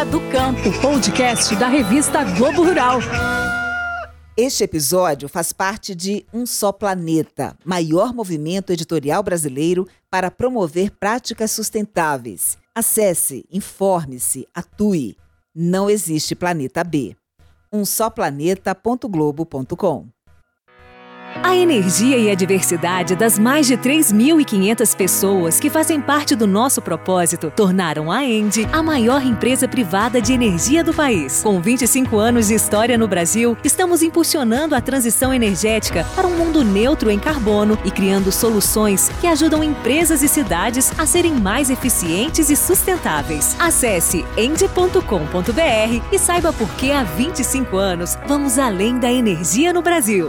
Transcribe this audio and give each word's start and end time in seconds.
Palavra 0.00 0.18
do 0.18 0.30
Campo, 0.30 0.72
podcast 0.80 1.54
da 1.56 1.68
revista 1.68 2.24
Globo 2.24 2.64
Rural. 2.64 3.00
Este 4.34 4.64
episódio 4.64 5.28
faz 5.28 5.52
parte 5.52 5.94
de 5.94 6.24
Um 6.32 6.46
Só 6.46 6.72
Planeta, 6.72 7.54
maior 7.66 8.14
movimento 8.14 8.72
editorial 8.72 9.22
brasileiro 9.22 9.86
para 10.08 10.30
promover 10.30 10.90
práticas 10.92 11.50
sustentáveis. 11.50 12.56
Acesse, 12.74 13.44
informe-se, 13.52 14.48
atue. 14.54 15.18
Não 15.54 15.90
existe 15.90 16.34
planeta 16.34 16.82
B. 16.82 17.14
umsoplaneta.globo.com 17.70 20.08
A 21.36 21.56
energia 21.56 22.18
e 22.18 22.28
a 22.28 22.34
diversidade 22.34 23.14
das 23.14 23.38
mais 23.38 23.66
de 23.66 23.76
3.500 23.76 24.96
pessoas 24.96 25.60
que 25.60 25.70
fazem 25.70 26.00
parte 26.00 26.34
do 26.34 26.46
nosso 26.46 26.82
propósito 26.82 27.52
tornaram 27.54 28.10
a 28.10 28.24
Endi 28.24 28.68
a 28.72 28.82
maior 28.82 29.24
empresa 29.24 29.68
privada 29.68 30.20
de 30.20 30.32
energia 30.32 30.82
do 30.82 30.92
país. 30.92 31.42
Com 31.42 31.60
25 31.60 32.18
anos 32.18 32.48
de 32.48 32.54
história 32.54 32.98
no 32.98 33.06
Brasil, 33.06 33.56
estamos 33.62 34.02
impulsionando 34.02 34.74
a 34.74 34.80
transição 34.80 35.32
energética 35.32 36.04
para 36.16 36.26
um 36.26 36.36
mundo 36.36 36.64
neutro 36.64 37.10
em 37.10 37.18
carbono 37.18 37.78
e 37.84 37.90
criando 37.90 38.32
soluções 38.32 39.08
que 39.20 39.26
ajudam 39.26 39.62
empresas 39.62 40.22
e 40.22 40.28
cidades 40.28 40.92
a 40.98 41.06
serem 41.06 41.34
mais 41.34 41.70
eficientes 41.70 42.50
e 42.50 42.56
sustentáveis. 42.56 43.56
Acesse 43.60 44.24
endi.com.br 44.36 46.04
e 46.12 46.18
saiba 46.18 46.52
por 46.52 46.68
que 46.74 46.90
há 46.90 47.04
25 47.04 47.76
anos 47.76 48.18
vamos 48.26 48.58
além 48.58 48.98
da 48.98 49.10
energia 49.10 49.72
no 49.72 49.80
Brasil. 49.80 50.28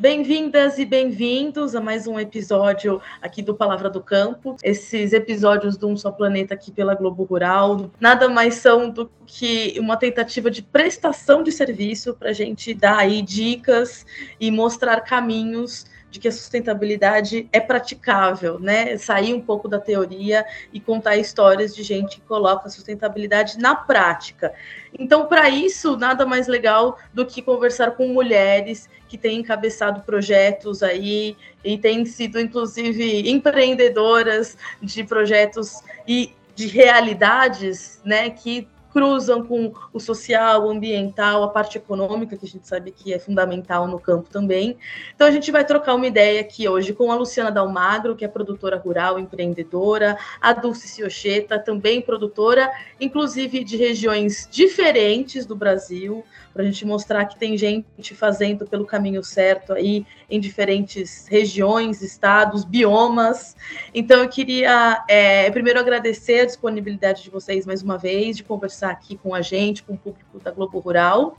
Bem-vindas 0.00 0.78
e 0.78 0.86
bem-vindos 0.86 1.74
a 1.74 1.80
mais 1.80 2.06
um 2.06 2.18
episódio 2.18 3.02
aqui 3.20 3.42
do 3.42 3.54
Palavra 3.54 3.90
do 3.90 4.00
Campo. 4.00 4.56
Esses 4.62 5.12
episódios 5.12 5.76
do 5.76 5.88
Um 5.88 5.94
Só 5.94 6.10
Planeta 6.10 6.54
aqui 6.54 6.72
pela 6.72 6.94
Globo 6.94 7.22
Rural 7.24 7.90
nada 8.00 8.26
mais 8.26 8.54
são 8.54 8.88
do 8.88 9.10
que 9.26 9.74
uma 9.78 9.98
tentativa 9.98 10.50
de 10.50 10.62
prestação 10.62 11.42
de 11.42 11.52
serviço 11.52 12.14
para 12.14 12.30
a 12.30 12.32
gente 12.32 12.72
dar 12.72 12.96
aí 12.96 13.20
dicas 13.20 14.06
e 14.40 14.50
mostrar 14.50 15.02
caminhos 15.02 15.84
de 16.10 16.18
que 16.18 16.28
a 16.28 16.32
sustentabilidade 16.32 17.48
é 17.52 17.60
praticável, 17.60 18.58
né? 18.58 18.96
Sair 18.98 19.32
um 19.32 19.40
pouco 19.40 19.68
da 19.68 19.78
teoria 19.78 20.44
e 20.72 20.80
contar 20.80 21.16
histórias 21.16 21.74
de 21.74 21.82
gente 21.82 22.16
que 22.16 22.26
coloca 22.26 22.66
a 22.66 22.70
sustentabilidade 22.70 23.58
na 23.58 23.74
prática. 23.74 24.52
Então, 24.98 25.26
para 25.26 25.48
isso, 25.48 25.96
nada 25.96 26.26
mais 26.26 26.48
legal 26.48 26.98
do 27.14 27.24
que 27.24 27.40
conversar 27.40 27.92
com 27.92 28.08
mulheres 28.08 28.88
que 29.08 29.16
têm 29.16 29.38
encabeçado 29.38 30.00
projetos 30.00 30.82
aí 30.82 31.36
e 31.64 31.78
têm 31.78 32.04
sido, 32.04 32.40
inclusive, 32.40 33.30
empreendedoras 33.30 34.56
de 34.82 35.04
projetos 35.04 35.80
e 36.06 36.32
de 36.54 36.66
realidades, 36.66 38.00
né, 38.04 38.30
que 38.30 38.68
cruzam 38.92 39.44
com 39.44 39.72
o 39.92 40.00
social, 40.00 40.66
o 40.66 40.70
ambiental, 40.70 41.42
a 41.42 41.48
parte 41.48 41.78
econômica, 41.78 42.36
que 42.36 42.44
a 42.44 42.48
gente 42.48 42.66
sabe 42.66 42.90
que 42.90 43.12
é 43.12 43.18
fundamental 43.18 43.86
no 43.86 43.98
campo 43.98 44.28
também. 44.30 44.76
Então 45.14 45.26
a 45.26 45.30
gente 45.30 45.50
vai 45.50 45.64
trocar 45.64 45.94
uma 45.94 46.06
ideia 46.06 46.40
aqui 46.40 46.68
hoje 46.68 46.92
com 46.92 47.10
a 47.10 47.14
Luciana 47.14 47.50
Dalmagro, 47.50 48.16
que 48.16 48.24
é 48.24 48.28
produtora 48.28 48.76
rural, 48.76 49.18
empreendedora, 49.18 50.18
a 50.40 50.52
Dulce 50.52 50.88
Ciocheta, 50.88 51.58
também 51.58 52.00
produtora, 52.00 52.70
inclusive 53.00 53.64
de 53.64 53.76
regiões 53.76 54.48
diferentes 54.50 55.46
do 55.46 55.54
Brasil, 55.54 56.24
para 56.60 56.68
a 56.68 56.70
gente 56.70 56.84
mostrar 56.84 57.24
que 57.24 57.38
tem 57.38 57.56
gente 57.56 58.14
fazendo 58.14 58.66
pelo 58.66 58.84
caminho 58.84 59.24
certo 59.24 59.72
aí 59.72 60.04
em 60.28 60.38
diferentes 60.38 61.26
regiões, 61.26 62.02
estados, 62.02 62.64
biomas. 62.64 63.56
Então 63.94 64.22
eu 64.22 64.28
queria 64.28 65.02
é, 65.08 65.50
primeiro 65.50 65.80
agradecer 65.80 66.40
a 66.40 66.44
disponibilidade 66.44 67.22
de 67.22 67.30
vocês 67.30 67.64
mais 67.64 67.82
uma 67.82 67.96
vez, 67.96 68.36
de 68.36 68.44
conversar 68.44 68.90
aqui 68.90 69.16
com 69.16 69.34
a 69.34 69.40
gente, 69.40 69.82
com 69.82 69.94
o 69.94 69.98
público 69.98 70.38
da 70.38 70.50
Globo 70.50 70.78
Rural. 70.80 71.38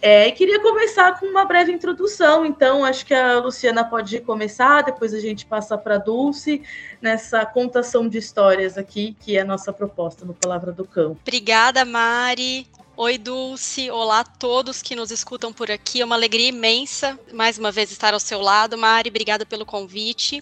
É, 0.00 0.28
e 0.28 0.32
queria 0.32 0.60
começar 0.60 1.18
com 1.20 1.26
uma 1.26 1.44
breve 1.44 1.70
introdução, 1.70 2.44
então 2.44 2.84
acho 2.84 3.04
que 3.04 3.14
a 3.14 3.38
Luciana 3.40 3.84
pode 3.84 4.18
começar, 4.20 4.82
depois 4.82 5.12
a 5.12 5.20
gente 5.20 5.44
passa 5.44 5.76
para 5.76 5.96
a 5.96 5.98
Dulce, 5.98 6.62
nessa 7.02 7.44
contação 7.44 8.08
de 8.08 8.16
histórias 8.18 8.78
aqui, 8.78 9.14
que 9.20 9.36
é 9.36 9.42
a 9.42 9.44
nossa 9.44 9.72
proposta 9.72 10.24
no 10.24 10.34
Palavra 10.34 10.72
do 10.72 10.86
Campo. 10.86 11.18
Obrigada, 11.22 11.84
Mari. 11.84 12.66
Oi, 12.96 13.18
Dulce. 13.18 13.90
Olá 13.90 14.20
a 14.20 14.24
todos 14.24 14.80
que 14.80 14.94
nos 14.94 15.10
escutam 15.10 15.52
por 15.52 15.68
aqui. 15.68 16.00
É 16.00 16.04
uma 16.04 16.14
alegria 16.14 16.50
imensa, 16.50 17.18
mais 17.32 17.58
uma 17.58 17.72
vez, 17.72 17.90
estar 17.90 18.14
ao 18.14 18.20
seu 18.20 18.40
lado. 18.40 18.78
Mari, 18.78 19.10
obrigada 19.10 19.44
pelo 19.44 19.66
convite. 19.66 20.40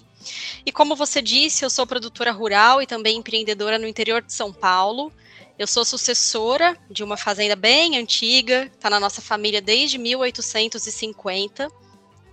E 0.66 0.70
como 0.70 0.94
você 0.94 1.22
disse, 1.22 1.64
eu 1.64 1.70
sou 1.70 1.86
produtora 1.86 2.30
rural 2.30 2.82
e 2.82 2.86
também 2.86 3.16
empreendedora 3.16 3.78
no 3.78 3.86
interior 3.86 4.20
de 4.20 4.34
São 4.34 4.52
Paulo. 4.52 5.10
Eu 5.58 5.66
sou 5.66 5.82
sucessora 5.82 6.76
de 6.90 7.02
uma 7.02 7.16
fazenda 7.16 7.56
bem 7.56 7.96
antiga, 7.96 8.66
está 8.66 8.90
na 8.90 9.00
nossa 9.00 9.22
família 9.22 9.62
desde 9.62 9.96
1850, 9.96 11.70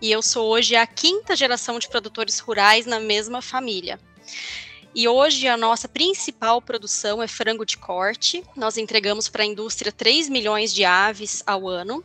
e 0.02 0.12
eu 0.12 0.22
sou 0.22 0.50
hoje 0.50 0.76
a 0.76 0.86
quinta 0.86 1.34
geração 1.34 1.80
de 1.80 1.88
produtores 1.88 2.40
rurais 2.40 2.86
na 2.86 3.00
mesma 3.00 3.42
família. 3.42 3.98
E 4.94 5.08
hoje 5.08 5.48
a 5.48 5.56
nossa 5.56 5.88
principal 5.88 6.62
produção 6.62 7.22
é 7.22 7.28
frango 7.28 7.66
de 7.66 7.78
corte. 7.78 8.44
Nós 8.56 8.78
entregamos 8.78 9.30
para 9.30 9.44
a 9.44 9.46
indústria 9.46 9.92
3 9.92 10.30
milhões 10.30 10.74
de 10.74 10.84
aves 10.84 11.44
ao 11.46 11.68
ano. 11.68 12.04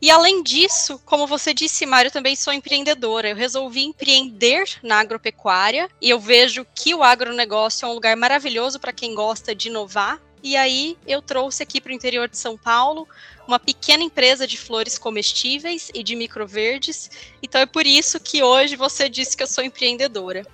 E 0.00 0.10
além 0.10 0.42
disso, 0.42 1.00
como 1.04 1.26
você 1.26 1.52
disse, 1.52 1.84
Mário, 1.84 2.08
eu 2.08 2.12
também 2.12 2.36
sou 2.36 2.52
empreendedora. 2.52 3.28
Eu 3.28 3.36
resolvi 3.36 3.82
empreender 3.82 4.64
na 4.82 5.00
agropecuária 5.00 5.90
e 6.00 6.10
eu 6.10 6.20
vejo 6.20 6.66
que 6.74 6.94
o 6.94 7.02
agronegócio 7.02 7.86
é 7.86 7.88
um 7.88 7.94
lugar 7.94 8.16
maravilhoso 8.16 8.78
para 8.78 8.92
quem 8.92 9.14
gosta 9.14 9.54
de 9.54 9.68
inovar, 9.68 10.20
e 10.42 10.56
aí 10.56 10.96
eu 11.06 11.20
trouxe 11.20 11.62
aqui 11.62 11.80
para 11.80 11.90
o 11.90 11.94
interior 11.94 12.28
de 12.28 12.38
São 12.38 12.56
Paulo 12.56 13.08
uma 13.46 13.58
pequena 13.58 14.04
empresa 14.04 14.46
de 14.46 14.56
flores 14.56 14.98
comestíveis 14.98 15.90
e 15.94 16.02
de 16.02 16.14
microverdes. 16.14 17.10
Então 17.42 17.60
é 17.60 17.66
por 17.66 17.86
isso 17.86 18.20
que 18.20 18.42
hoje 18.42 18.76
você 18.76 19.08
disse 19.08 19.36
que 19.36 19.42
eu 19.42 19.46
sou 19.46 19.64
empreendedora. 19.64 20.46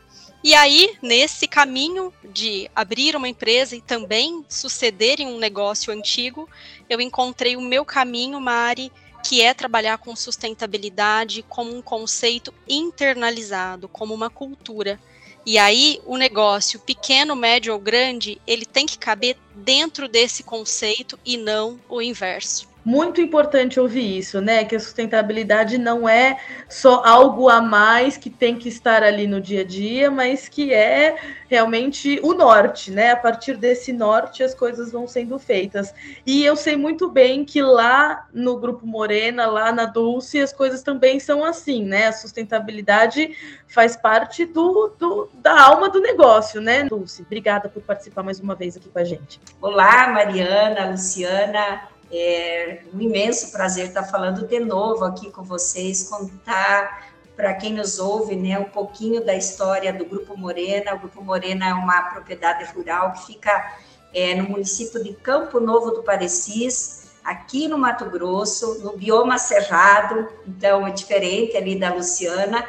E 0.45 0.55
aí, 0.55 0.95
nesse 1.01 1.49
caminho 1.49 2.13
de 2.23 2.71
abrir 2.77 3.17
uma 3.17 3.27
empresa 3.27 3.75
e 3.75 3.81
também 3.81 4.45
suceder 4.47 5.19
em 5.19 5.27
um 5.27 5.39
negócio 5.39 5.91
antigo, 5.91 6.47
eu 6.87 7.01
encontrei 7.01 7.57
o 7.57 7.63
meu 7.63 7.83
caminho, 7.83 8.39
Mari, 8.39 8.93
que 9.25 9.41
é 9.41 9.55
trabalhar 9.55 9.97
com 9.97 10.15
sustentabilidade 10.15 11.43
como 11.49 11.75
um 11.75 11.81
conceito 11.81 12.53
internalizado, 12.69 13.89
como 13.89 14.13
uma 14.13 14.29
cultura. 14.29 15.01
E 15.47 15.57
aí, 15.57 15.99
o 16.05 16.19
negócio, 16.19 16.79
pequeno, 16.79 17.35
médio 17.35 17.73
ou 17.73 17.79
grande, 17.79 18.39
ele 18.47 18.67
tem 18.67 18.85
que 18.85 18.99
caber 18.99 19.39
dentro 19.55 20.07
desse 20.07 20.43
conceito 20.43 21.19
e 21.25 21.39
não 21.39 21.81
o 21.89 22.03
inverso 22.03 22.74
muito 22.85 23.21
importante 23.21 23.81
ouvir 23.81 24.19
isso, 24.19 24.41
né? 24.41 24.65
Que 24.65 24.77
a 24.77 24.81
sustentabilidade 24.81 25.79
não 25.79 26.09
é 26.09 26.39
só 26.69 27.03
algo 27.05 27.49
a 27.49 27.61
mais 27.61 28.17
que 28.17 28.29
tem 28.29 28.57
que 28.57 28.69
estar 28.69 29.03
ali 29.03 29.27
no 29.27 29.41
dia 29.41 29.63
a 29.63 29.65
dia, 29.65 30.11
mas 30.11 30.49
que 30.49 30.73
é 30.73 31.17
realmente 31.49 32.21
o 32.23 32.35
norte, 32.35 32.91
né? 32.91 33.13
A 33.13 33.17
partir 33.17 33.57
desse 33.57 33.93
norte 33.93 34.43
as 34.43 34.55
coisas 34.55 34.93
vão 34.93 35.09
sendo 35.09 35.39
feitas. 35.39 35.95
E 36.27 36.45
eu 36.45 36.57
sei 36.57 36.77
muito 36.77 37.09
bem 37.09 37.45
que 37.45 37.63
lá 37.63 38.27
no 38.33 38.59
Grupo 38.59 38.87
Morena, 38.87 39.47
lá 39.47 39.73
na 39.73 39.87
Dulce, 39.87 40.41
as 40.41 40.53
coisas 40.53 40.83
também 40.83 41.19
são 41.19 41.45
assim, 41.45 41.85
né? 41.85 42.09
A 42.09 42.13
sustentabilidade 42.13 43.35
faz 43.67 43.97
parte 43.97 44.45
do, 44.45 44.95
do 44.99 45.31
da 45.35 45.59
alma 45.59 45.89
do 45.89 46.01
negócio, 46.01 46.61
né, 46.61 46.85
Dulce? 46.85 47.23
Obrigada 47.23 47.69
por 47.69 47.83
participar 47.83 48.23
mais 48.23 48.41
uma 48.41 48.55
vez 48.55 48.77
aqui 48.77 48.89
com 48.89 48.99
a 48.99 49.05
gente. 49.05 49.41
Olá, 49.61 50.09
Mariana, 50.09 50.91
Luciana. 50.91 51.94
É 52.17 52.83
um 52.95 53.01
imenso 53.01 53.51
prazer 53.51 53.89
estar 53.89 54.05
falando 54.05 54.47
de 54.47 54.61
novo 54.61 55.05
aqui 55.05 55.33
com 55.33 55.43
vocês, 55.43 56.09
contar 56.09 57.09
para 57.35 57.53
quem 57.55 57.73
nos 57.73 57.99
ouve, 57.99 58.37
né, 58.37 58.57
um 58.57 58.71
pouquinho 58.71 59.25
da 59.25 59.35
história 59.35 59.93
do 59.93 60.05
Grupo 60.05 60.37
Morena. 60.37 60.95
O 60.95 61.01
Grupo 61.01 61.21
Morena 61.21 61.71
é 61.71 61.75
uma 61.75 62.03
propriedade 62.03 62.73
rural 62.73 63.13
que 63.15 63.27
fica 63.27 63.79
é, 64.15 64.37
no 64.37 64.49
município 64.49 65.03
de 65.03 65.13
Campo 65.15 65.59
Novo 65.59 65.91
do 65.91 66.05
Parecis, 66.05 67.15
aqui 67.25 67.67
no 67.67 67.77
Mato 67.77 68.05
Grosso, 68.09 68.79
no 68.85 68.97
bioma 68.97 69.37
cerrado, 69.37 70.29
então 70.47 70.87
é 70.87 70.93
diferente 70.93 71.57
ali 71.57 71.77
da 71.77 71.93
Luciana. 71.93 72.65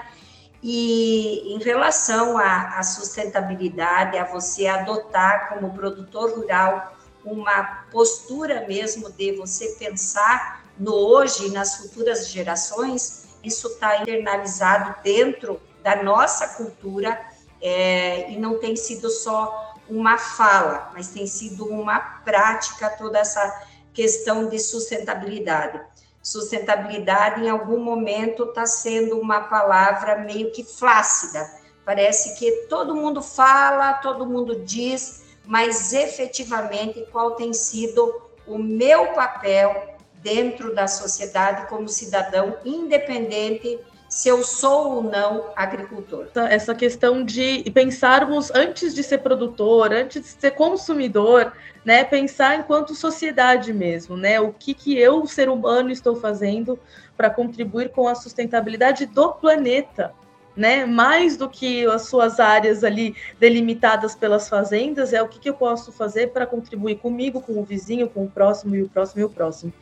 E 0.63 1.53
em 1.53 1.59
relação 1.62 2.36
à, 2.39 2.80
à 2.80 2.81
sustentabilidade, 2.81 4.18
a 4.18 4.24
você 4.24 4.65
adotar 4.65 5.50
como 5.50 5.71
produtor 5.75 6.31
rural 6.31 6.94
uma 7.25 7.86
postura 7.92 8.66
mesmo 8.68 9.10
de 9.12 9.33
você 9.33 9.75
pensar 9.80 10.63
no 10.77 10.94
hoje 10.94 11.48
e 11.48 11.51
nas 11.51 11.77
futuras 11.77 12.30
gerações, 12.30 13.25
isso 13.44 13.68
está 13.68 14.01
internalizado 14.01 14.95
dentro 15.04 15.60
da 15.83 16.01
nossa 16.04 16.48
cultura 16.50 17.19
é, 17.62 18.31
e 18.31 18.38
não 18.38 18.60
tem 18.60 18.75
sido 18.75 19.10
só 19.10 19.75
uma 19.89 20.18
fala, 20.18 20.92
mas 20.94 21.10
tem 21.10 21.27
sido 21.27 21.66
uma 21.66 22.00
prática 22.00 22.89
toda 22.89 23.19
essa 23.19 23.68
questão 23.94 24.50
de 24.50 24.60
sustentabilidade. 24.60 25.80
Sustentabilidade, 26.21 27.44
em 27.44 27.50
algum 27.50 27.80
momento, 27.80 28.44
está 28.45 28.66
sendo 28.66 29.19
uma 29.19 29.42
palavra 29.42 30.18
meio 30.18 30.51
que 30.51 30.63
flácida. 30.63 31.48
Parece 31.86 32.38
que 32.39 32.51
todo 32.68 32.95
mundo 32.95 33.21
fala, 33.21 33.94
todo 33.94 34.25
mundo 34.25 34.63
diz, 34.66 35.24
mas 35.45 35.94
efetivamente 35.94 37.06
qual 37.12 37.31
tem 37.31 37.53
sido 37.53 38.21
o 38.47 38.57
meu 38.57 39.07
papel 39.13 39.95
dentro 40.15 40.74
da 40.74 40.88
sociedade 40.88 41.68
como 41.68 41.88
cidadão 41.88 42.57
independente 42.65 43.80
se 44.09 44.30
eu 44.30 44.44
sou 44.44 44.95
ou 44.95 45.03
não 45.03 45.50
agricultor. 45.56 46.27
Essa 46.50 46.74
questão 46.74 47.24
de 47.24 47.69
pensarmos 47.74 48.51
antes 48.51 48.94
de 48.94 49.03
ser 49.03 49.18
produtor, 49.18 49.92
antes 49.92 50.21
de 50.21 50.27
ser 50.42 50.51
consumidor, 50.51 51.51
né, 51.83 52.03
pensar 52.03 52.57
enquanto 52.57 52.95
sociedade 52.95 53.74
mesmo, 53.74 54.15
né, 54.15 54.39
o 54.39 54.53
que 54.53 54.74
que 54.74 54.97
eu, 54.97 55.25
ser 55.27 55.50
humano, 55.50 55.92
estou 55.92 56.15
fazendo 56.15 56.80
para 57.18 57.30
contribuir 57.30 57.89
com 57.89 58.07
a 58.07 58.15
sustentabilidade 58.15 59.06
do 59.06 59.33
planeta, 59.33 60.13
né? 60.56 60.86
Mais 60.86 61.38
do 61.38 61.50
que 61.50 61.86
as 61.86 62.04
suas 62.04 62.40
áreas 62.40 62.84
ali 62.84 63.16
delimitadas 63.40 64.16
pelas 64.16 64.48
fazendas, 64.48 65.13
é 65.13 65.22
o 65.22 65.28
que, 65.28 65.40
que 65.40 65.50
eu 65.50 65.54
posso 65.54 65.92
fazer 65.92 66.28
para 66.28 66.46
contribuir 66.46 66.98
comigo, 66.98 67.42
com 67.42 67.60
o 67.60 67.63
vizinho, 67.63 68.07
com 68.07 68.24
o 68.24 68.30
próximo 68.30 68.75
e 68.75 68.84
o 68.84 68.90
próximo 68.90 69.22
e 69.22 69.24
o 69.25 69.30
próximo. 69.30 69.74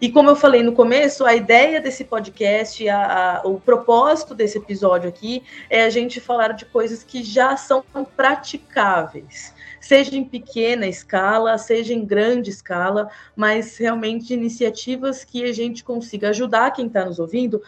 E 0.00 0.10
como 0.10 0.28
eu 0.30 0.36
falei 0.36 0.62
no 0.62 0.72
começo, 0.72 1.24
a 1.24 1.34
ideia 1.34 1.80
desse 1.80 2.04
podcast, 2.04 2.88
a, 2.88 3.38
a, 3.38 3.48
o 3.48 3.60
propósito 3.60 4.34
desse 4.34 4.58
episódio 4.58 5.08
aqui 5.08 5.42
é 5.70 5.84
a 5.84 5.90
gente 5.90 6.20
falar 6.20 6.52
de 6.52 6.64
coisas 6.64 7.02
que 7.02 7.22
já 7.22 7.56
são 7.56 7.84
praticáveis 8.16 9.56
seja 9.80 10.16
em 10.16 10.24
pequena 10.24 10.86
escala, 10.86 11.56
seja 11.56 11.94
em 11.94 12.04
grande 12.04 12.50
escala, 12.50 13.08
mas 13.34 13.76
realmente 13.78 14.34
iniciativas 14.34 15.24
que 15.24 15.44
a 15.44 15.52
gente 15.52 15.84
consiga 15.84 16.28
ajudar 16.30 16.72
quem 16.72 16.86
está 16.86 17.04
nos 17.04 17.18
ouvindo 17.18 17.62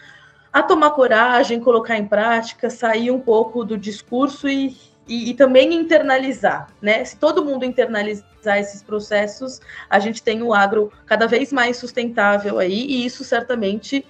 a 0.52 0.62
tomar 0.62 0.90
coragem, 0.90 1.60
colocar 1.60 1.96
em 1.96 2.06
prática, 2.06 2.68
sair 2.68 3.10
um 3.10 3.20
pouco 3.20 3.64
do 3.64 3.78
discurso 3.78 4.48
e, 4.48 4.76
e, 5.06 5.30
e, 5.30 5.34
também 5.34 5.72
internalizar, 5.74 6.68
né? 6.80 7.04
Se 7.04 7.16
todo 7.16 7.44
mundo 7.44 7.64
internalizar 7.64 8.58
esses 8.58 8.82
processos, 8.82 9.60
a 9.88 9.98
gente 9.98 10.22
tem 10.22 10.42
o 10.42 10.52
agro 10.52 10.92
cada 11.06 11.26
vez 11.26 11.52
mais 11.52 11.76
sustentável 11.76 12.58
aí, 12.58 12.86
e 12.86 13.06
isso 13.06 13.22
certamente 13.22 14.04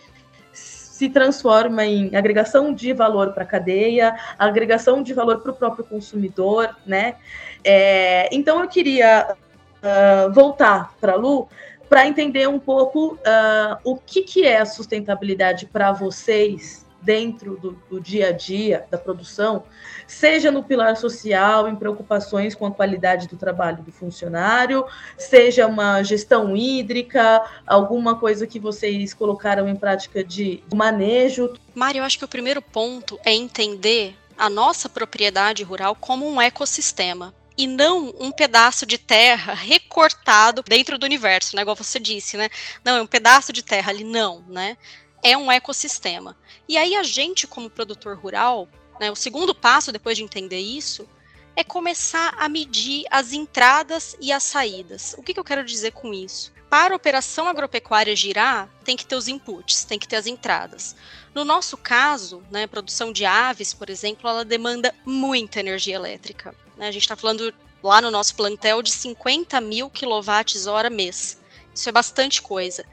se 0.52 1.08
transforma 1.08 1.84
em 1.84 2.14
agregação 2.14 2.74
de 2.74 2.92
valor 2.92 3.32
para 3.32 3.44
a 3.44 3.46
cadeia, 3.46 4.14
agregação 4.38 5.02
de 5.02 5.14
valor 5.14 5.40
para 5.40 5.52
o 5.52 5.54
próprio 5.54 5.84
consumidor, 5.84 6.76
né? 6.84 7.16
É, 7.64 8.28
então 8.34 8.60
eu 8.62 8.68
queria 8.68 9.34
uh, 9.34 10.32
voltar 10.32 10.92
para 11.00 11.12
a 11.14 11.16
Lu 11.16 11.48
para 11.90 12.06
entender 12.06 12.48
um 12.48 12.60
pouco 12.60 13.14
uh, 13.14 13.76
o 13.82 13.96
que, 13.96 14.22
que 14.22 14.46
é 14.46 14.60
a 14.60 14.64
sustentabilidade 14.64 15.66
para 15.66 15.90
vocês 15.90 16.86
dentro 17.02 17.56
do, 17.56 17.72
do, 17.90 18.00
dia 18.00 18.28
a 18.28 18.32
dia 18.32 18.86
da 18.90 18.96
produção, 18.96 19.64
seja 20.06 20.52
no 20.52 20.62
pilar 20.62 20.96
social, 20.96 21.66
em 21.66 21.74
preocupações 21.74 22.54
com 22.54 22.64
a 22.64 22.70
qualidade 22.70 23.26
do 23.26 23.36
trabalho 23.36 23.82
do 23.82 23.90
funcionário, 23.90 24.84
seja 25.18 25.66
uma 25.66 26.00
gestão 26.04 26.56
hídrica, 26.56 27.42
alguma 27.66 28.14
coisa 28.14 28.46
que 28.46 28.60
vocês 28.60 29.12
colocaram 29.12 29.66
em 29.66 29.74
prática 29.74 30.22
de 30.22 30.62
manejo. 30.72 31.54
Mário, 31.74 32.00
eu 32.00 32.04
acho 32.04 32.18
que 32.18 32.24
o 32.24 32.28
primeiro 32.28 32.62
ponto 32.62 33.18
é 33.24 33.32
entender 33.32 34.14
a 34.38 34.48
nossa 34.48 34.88
propriedade 34.88 35.64
rural 35.64 35.96
como 35.98 36.28
um 36.28 36.40
ecossistema 36.40 37.34
e 37.56 37.66
não 37.66 38.14
um 38.18 38.32
pedaço 38.32 38.86
de 38.86 38.98
terra 38.98 39.54
recortado 39.54 40.62
dentro 40.62 40.98
do 40.98 41.04
universo, 41.04 41.56
né? 41.56 41.62
Igual 41.62 41.76
você 41.76 41.98
disse, 41.98 42.36
né? 42.36 42.48
Não, 42.84 42.96
é 42.96 43.02
um 43.02 43.06
pedaço 43.06 43.52
de 43.52 43.62
terra 43.62 43.90
ali, 43.90 44.04
não, 44.04 44.42
né? 44.48 44.76
É 45.22 45.36
um 45.36 45.50
ecossistema. 45.50 46.36
E 46.68 46.78
aí 46.78 46.96
a 46.96 47.02
gente, 47.02 47.46
como 47.46 47.68
produtor 47.68 48.16
rural, 48.16 48.68
né, 48.98 49.10
o 49.10 49.16
segundo 49.16 49.54
passo 49.54 49.92
depois 49.92 50.16
de 50.16 50.22
entender 50.22 50.58
isso 50.58 51.08
é 51.56 51.64
começar 51.64 52.34
a 52.38 52.48
medir 52.48 53.04
as 53.10 53.32
entradas 53.32 54.16
e 54.20 54.32
as 54.32 54.42
saídas. 54.42 55.14
O 55.18 55.22
que, 55.22 55.34
que 55.34 55.40
eu 55.40 55.44
quero 55.44 55.64
dizer 55.64 55.92
com 55.92 56.14
isso? 56.14 56.52
Para 56.70 56.94
a 56.94 56.96
operação 56.96 57.48
agropecuária 57.48 58.14
girar, 58.14 58.68
tem 58.84 58.96
que 58.96 59.04
ter 59.04 59.16
os 59.16 59.26
inputs, 59.26 59.84
tem 59.84 59.98
que 59.98 60.06
ter 60.06 60.16
as 60.16 60.26
entradas. 60.26 60.94
No 61.34 61.44
nosso 61.44 61.76
caso, 61.76 62.42
né, 62.50 62.66
produção 62.66 63.12
de 63.12 63.24
aves, 63.24 63.74
por 63.74 63.90
exemplo, 63.90 64.28
ela 64.30 64.44
demanda 64.44 64.94
muita 65.04 65.60
energia 65.60 65.96
elétrica. 65.96 66.54
Né? 66.80 66.88
A 66.88 66.90
gente 66.90 67.02
está 67.02 67.14
falando 67.14 67.52
lá 67.82 68.00
no 68.00 68.10
nosso 68.10 68.34
plantel 68.34 68.82
de 68.82 68.90
50 68.90 69.60
mil 69.60 69.90
quilowatts-hora 69.90 70.88
mês. 70.88 71.38
Isso 71.74 71.88
é 71.88 71.92
bastante 71.92 72.40
coisa. 72.40 72.86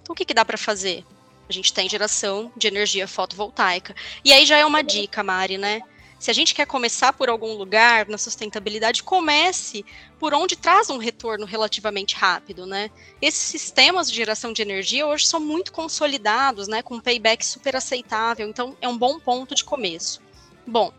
Então, 0.00 0.12
o 0.12 0.16
que, 0.16 0.24
que 0.24 0.32
dá 0.32 0.44
para 0.44 0.56
fazer? 0.56 1.04
A 1.48 1.52
gente 1.52 1.72
tem 1.72 1.88
geração 1.88 2.52
de 2.56 2.68
energia 2.68 3.08
fotovoltaica. 3.08 3.96
E 4.24 4.32
aí 4.32 4.46
já 4.46 4.56
é 4.56 4.64
uma 4.64 4.80
dica, 4.80 5.24
Mari, 5.24 5.58
né? 5.58 5.82
Se 6.20 6.30
a 6.30 6.34
gente 6.34 6.54
quer 6.54 6.66
começar 6.66 7.12
por 7.12 7.28
algum 7.28 7.54
lugar 7.54 8.08
na 8.08 8.16
sustentabilidade, 8.16 9.02
comece 9.02 9.84
por 10.20 10.32
onde 10.32 10.54
traz 10.54 10.88
um 10.88 10.96
retorno 10.96 11.44
relativamente 11.44 12.14
rápido, 12.14 12.64
né? 12.64 12.92
Esses 13.20 13.40
sistemas 13.40 14.08
de 14.08 14.14
geração 14.14 14.52
de 14.52 14.62
energia 14.62 15.04
hoje 15.04 15.26
são 15.26 15.40
muito 15.40 15.72
consolidados, 15.72 16.68
né, 16.68 16.80
com 16.80 16.94
um 16.94 17.00
payback 17.00 17.44
super 17.44 17.74
aceitável, 17.74 18.48
então 18.48 18.76
é 18.80 18.86
um 18.86 18.96
bom 18.96 19.18
ponto 19.18 19.52
de 19.52 19.64
começo. 19.64 20.22
Bom, 20.64 20.92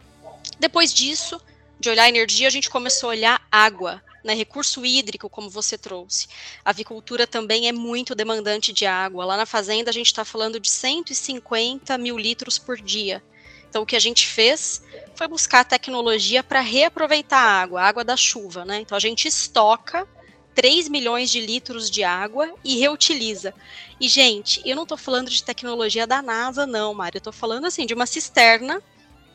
depois 0.59 0.93
disso, 0.93 1.41
de 1.83 1.89
olhar 1.89 2.07
energia, 2.07 2.47
a 2.47 2.51
gente 2.51 2.69
começou 2.69 3.09
a 3.09 3.11
olhar 3.11 3.47
água, 3.51 4.01
né, 4.23 4.33
recurso 4.33 4.85
hídrico, 4.85 5.29
como 5.29 5.49
você 5.49 5.77
trouxe. 5.77 6.27
A 6.63 6.69
avicultura 6.69 7.27
também 7.27 7.67
é 7.67 7.73
muito 7.73 8.15
demandante 8.15 8.71
de 8.71 8.85
água. 8.85 9.25
Lá 9.25 9.35
na 9.35 9.45
fazenda, 9.45 9.91
a 9.91 9.93
gente 9.93 10.07
está 10.07 10.23
falando 10.23 10.61
de 10.61 10.69
150 10.69 11.97
mil 11.97 12.17
litros 12.17 12.57
por 12.57 12.79
dia. 12.79 13.21
Então, 13.69 13.83
o 13.83 13.85
que 13.85 13.97
a 13.97 13.99
gente 13.99 14.25
fez 14.25 14.81
foi 15.13 15.27
buscar 15.27 15.65
tecnologia 15.65 16.41
para 16.41 16.61
reaproveitar 16.61 17.39
a 17.39 17.61
água, 17.61 17.81
a 17.81 17.87
água 17.87 18.03
da 18.03 18.15
chuva, 18.15 18.63
né? 18.63 18.79
Então, 18.79 18.95
a 18.95 19.01
gente 19.01 19.27
estoca 19.27 20.07
3 20.55 20.87
milhões 20.87 21.29
de 21.29 21.41
litros 21.41 21.91
de 21.91 22.03
água 22.03 22.53
e 22.63 22.77
reutiliza. 22.77 23.53
E, 23.99 24.07
gente, 24.07 24.61
eu 24.63 24.75
não 24.75 24.83
estou 24.83 24.97
falando 24.97 25.29
de 25.29 25.43
tecnologia 25.43 26.07
da 26.07 26.21
NASA, 26.21 26.65
não, 26.65 26.93
Mário. 26.93 27.17
Eu 27.17 27.19
estou 27.19 27.33
falando, 27.33 27.65
assim, 27.65 27.85
de 27.85 27.93
uma 27.93 28.05
cisterna 28.05 28.81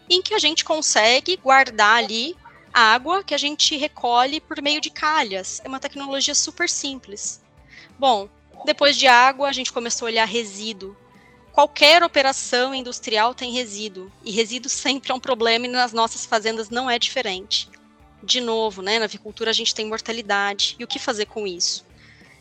em 0.09 0.23
que 0.23 0.35
a 0.35 0.39
gente 0.39 0.65
consegue 0.65 1.37
guardar 1.37 1.99
ali 1.99 2.37
a 2.73 2.93
água 2.93 3.25
que 3.25 3.35
a 3.35 3.39
gente 3.39 3.77
recolhe 3.77 4.41
por 4.41 4.61
meio 4.63 4.81
de 4.81 4.91
calhas. 4.91 5.61
É 5.65 5.69
uma 5.69 5.81
tecnologia 5.81 6.35
super 6.35 6.69
simples. 6.69 7.41
Bom, 7.99 8.29
depois 8.65 8.97
de 8.97 9.07
água, 9.07 9.49
a 9.49 9.53
gente 9.53 9.73
começou 9.73 10.07
a 10.07 10.11
olhar 10.11 10.25
resíduo 10.27 10.97
qualquer 11.59 12.05
operação 12.05 12.73
industrial 12.73 13.35
tem 13.35 13.51
resíduo, 13.51 14.13
e 14.25 14.31
resíduo 14.31 14.71
sempre 14.71 15.11
é 15.11 15.15
um 15.15 15.19
problema 15.19 15.67
e 15.67 15.69
nas 15.69 15.93
nossas 15.93 16.25
fazendas 16.25 16.71
não 16.71 16.89
é 16.89 17.01
diferente. 17.01 17.69
De 18.23 18.41
novo, 18.41 18.81
né, 18.81 19.01
na 19.01 19.07
avicultura 19.07 19.51
a 19.51 19.53
gente 19.53 19.75
tem 19.75 19.85
mortalidade, 19.85 20.77
e 20.79 20.85
o 20.85 20.87
que 20.87 21.01
fazer 21.01 21.27
com 21.27 21.49
isso? 21.49 21.85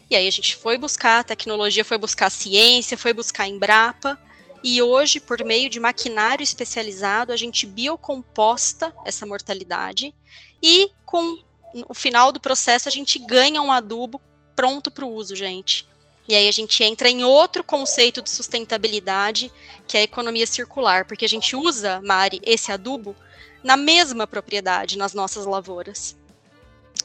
E 0.07 0.15
aí 0.15 0.27
a 0.27 0.31
gente 0.31 0.55
foi 0.55 0.77
buscar 0.77 1.21
a 1.21 1.24
tecnologia, 1.24 1.83
foi 1.83 1.97
buscar 1.97 2.27
a 2.27 2.29
ciência, 2.29 2.95
foi 2.95 3.12
buscar 3.12 3.45
a 3.45 3.47
Embrapa, 3.47 4.19
e 4.63 4.81
hoje, 4.81 5.19
por 5.19 5.43
meio 5.43 5.69
de 5.69 5.79
maquinário 5.79 6.43
especializado, 6.43 7.31
a 7.31 7.37
gente 7.37 7.65
biocomposta 7.65 8.93
essa 9.05 9.25
mortalidade, 9.25 10.13
e 10.61 10.91
com 11.05 11.39
o 11.87 11.93
final 11.93 12.31
do 12.31 12.39
processo 12.39 12.87
a 12.87 12.91
gente 12.91 13.19
ganha 13.19 13.61
um 13.61 13.71
adubo 13.71 14.21
pronto 14.55 14.89
para 14.89 15.05
o 15.05 15.13
uso, 15.13 15.35
gente. 15.35 15.87
E 16.27 16.35
aí 16.35 16.47
a 16.47 16.51
gente 16.51 16.83
entra 16.83 17.09
em 17.09 17.23
outro 17.23 17.63
conceito 17.63 18.21
de 18.21 18.29
sustentabilidade, 18.29 19.51
que 19.87 19.95
é 19.95 20.01
a 20.01 20.03
economia 20.03 20.45
circular, 20.45 21.05
porque 21.05 21.23
a 21.23 21.29
gente 21.29 21.55
usa, 21.55 22.01
Mari, 22.03 22.41
esse 22.43 22.71
adubo 22.71 23.15
na 23.63 23.77
mesma 23.77 24.27
propriedade 24.27 24.97
nas 24.97 25.13
nossas 25.13 25.45
lavouras. 25.45 26.17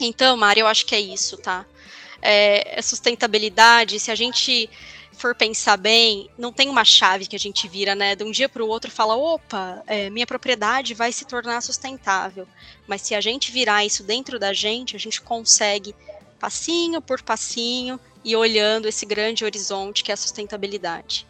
Então, 0.01 0.37
Mari, 0.37 0.61
eu 0.61 0.67
acho 0.67 0.87
que 0.87 0.95
é 0.95 1.01
isso, 1.01 1.37
tá? 1.37 1.65
É, 2.23 2.79
é 2.79 2.83
sustentabilidade, 2.83 3.99
se 4.01 4.11
a 4.11 4.15
gente 4.15 4.71
for 5.13 5.35
pensar 5.35 5.77
bem, 5.77 6.31
não 6.39 6.53
tem 6.53 6.69
uma 6.69 6.85
chave 6.85 7.27
que 7.27 7.37
a 7.37 7.39
gente 7.39 7.69
vira, 7.69 7.95
né? 7.95 8.17
De 8.17 8.25
um 8.25 8.31
dia 8.31 8.49
para 8.49 8.65
o 8.65 8.69
outro 8.69 8.91
fala, 8.91 9.15
opa, 9.15 9.83
é, 9.87 10.09
minha 10.09 10.27
propriedade 10.27 10.95
vai 10.95 11.13
se 11.13 11.25
tornar 11.25 11.61
sustentável. 11.61 12.47
Mas 12.87 13.03
se 13.03 13.15
a 13.15 13.21
gente 13.21 13.53
virar 13.53 13.85
isso 13.85 14.03
dentro 14.03 14.39
da 14.39 14.53
gente, 14.53 14.97
a 14.97 14.99
gente 14.99 15.21
consegue, 15.21 15.95
passinho 16.41 17.03
por 17.03 17.21
passinho, 17.23 18.01
e 18.25 18.37
olhando 18.37 18.87
esse 18.89 19.05
grande 19.05 19.45
horizonte 19.45 20.05
que 20.05 20.11
é 20.11 20.15
a 20.15 20.17
sustentabilidade. 20.17 21.27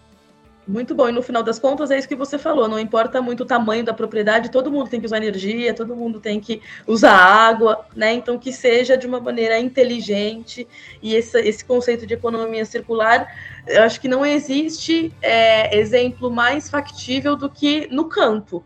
Muito 0.67 0.95
bom, 0.95 1.09
e 1.09 1.13
no 1.13 1.23
final 1.23 1.43
das 1.43 1.59
contas 1.59 1.91
é 1.91 1.99
isso 1.99 2.07
que 2.07 2.15
você 2.15 2.39
falou, 2.39 2.69
não 2.69 2.79
importa 2.79 3.21
muito 3.21 3.43
o 3.43 3.47
tamanho 3.47 3.85
da 3.85 3.93
propriedade, 3.93 4.49
todo 4.49 4.71
mundo 4.71 4.89
tem 4.89 5.01
que 5.01 5.07
usar 5.07 5.17
energia, 5.17 5.75
todo 5.75 5.97
mundo 5.97 6.21
tem 6.21 6.39
que 6.39 6.63
usar 6.87 7.17
água, 7.17 7.85
né? 7.97 8.13
Então 8.13 8.39
que 8.39 8.53
seja 8.53 8.97
de 8.97 9.05
uma 9.05 9.19
maneira 9.19 9.59
inteligente, 9.59 10.69
e 11.03 11.17
esse, 11.17 11.37
esse 11.41 11.65
conceito 11.65 12.07
de 12.07 12.15
economia 12.15 12.65
circular, 12.65 13.27
eu 13.67 13.83
acho 13.83 14.01
que 14.01 14.07
não 14.07 14.25
existe 14.25 15.13
é, 15.21 15.77
exemplo 15.77 16.31
mais 16.31 16.71
factível 16.71 17.35
do 17.35 17.51
que 17.51 17.89
no 17.91 18.05
campo. 18.05 18.65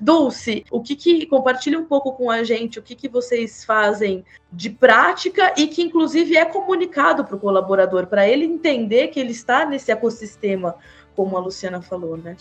Dulce, 0.00 0.64
o 0.70 0.80
que, 0.80 0.94
que 0.94 1.26
compartilha 1.26 1.76
um 1.76 1.84
pouco 1.84 2.12
com 2.12 2.30
a 2.30 2.44
gente, 2.44 2.78
o 2.78 2.82
que, 2.82 2.94
que 2.94 3.08
vocês 3.08 3.64
fazem 3.64 4.24
de 4.52 4.70
prática 4.70 5.54
e 5.56 5.66
que 5.66 5.82
inclusive 5.82 6.36
é 6.36 6.44
comunicado 6.44 7.24
para 7.24 7.34
o 7.34 7.40
colaborador, 7.40 8.06
para 8.06 8.28
ele 8.28 8.44
entender 8.44 9.08
que 9.08 9.18
ele 9.18 9.32
está 9.32 9.64
nesse 9.64 9.90
ecossistema 9.90 10.76
como 11.14 11.36
a 11.36 11.40
Luciana 11.40 11.80
falou, 11.82 12.16
né? 12.16 12.36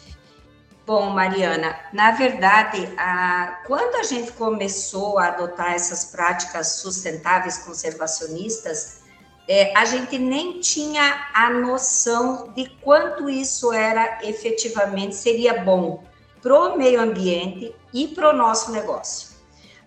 Bom, 0.86 1.10
Mariana, 1.12 1.80
na 1.94 2.12
verdade, 2.12 2.92
a, 2.98 3.62
quando 3.66 3.96
a 3.96 4.04
gente 4.04 4.32
começou 4.32 5.20
a 5.20 5.28
adotar 5.28 5.74
essas 5.74 6.06
práticas 6.06 6.68
sustentáveis 6.74 7.60
conservacionistas, 7.60 9.02
é, 9.48 9.76
a 9.78 9.86
gente 9.86 10.18
nem 10.18 10.60
tinha 10.60 11.28
a 11.34 11.50
noção 11.50 12.52
de 12.56 12.70
quanto 12.82 13.30
isso 13.30 13.72
era 13.72 14.20
efetivamente 14.24 15.16
seria 15.16 15.62
bom 15.62 16.04
para 16.42 16.74
o 16.74 16.78
meio 16.78 17.00
ambiente 17.00 17.76
e 17.94 18.08
para 18.08 18.30
o 18.32 18.38
nosso 18.38 18.72
negócio. 18.72 19.32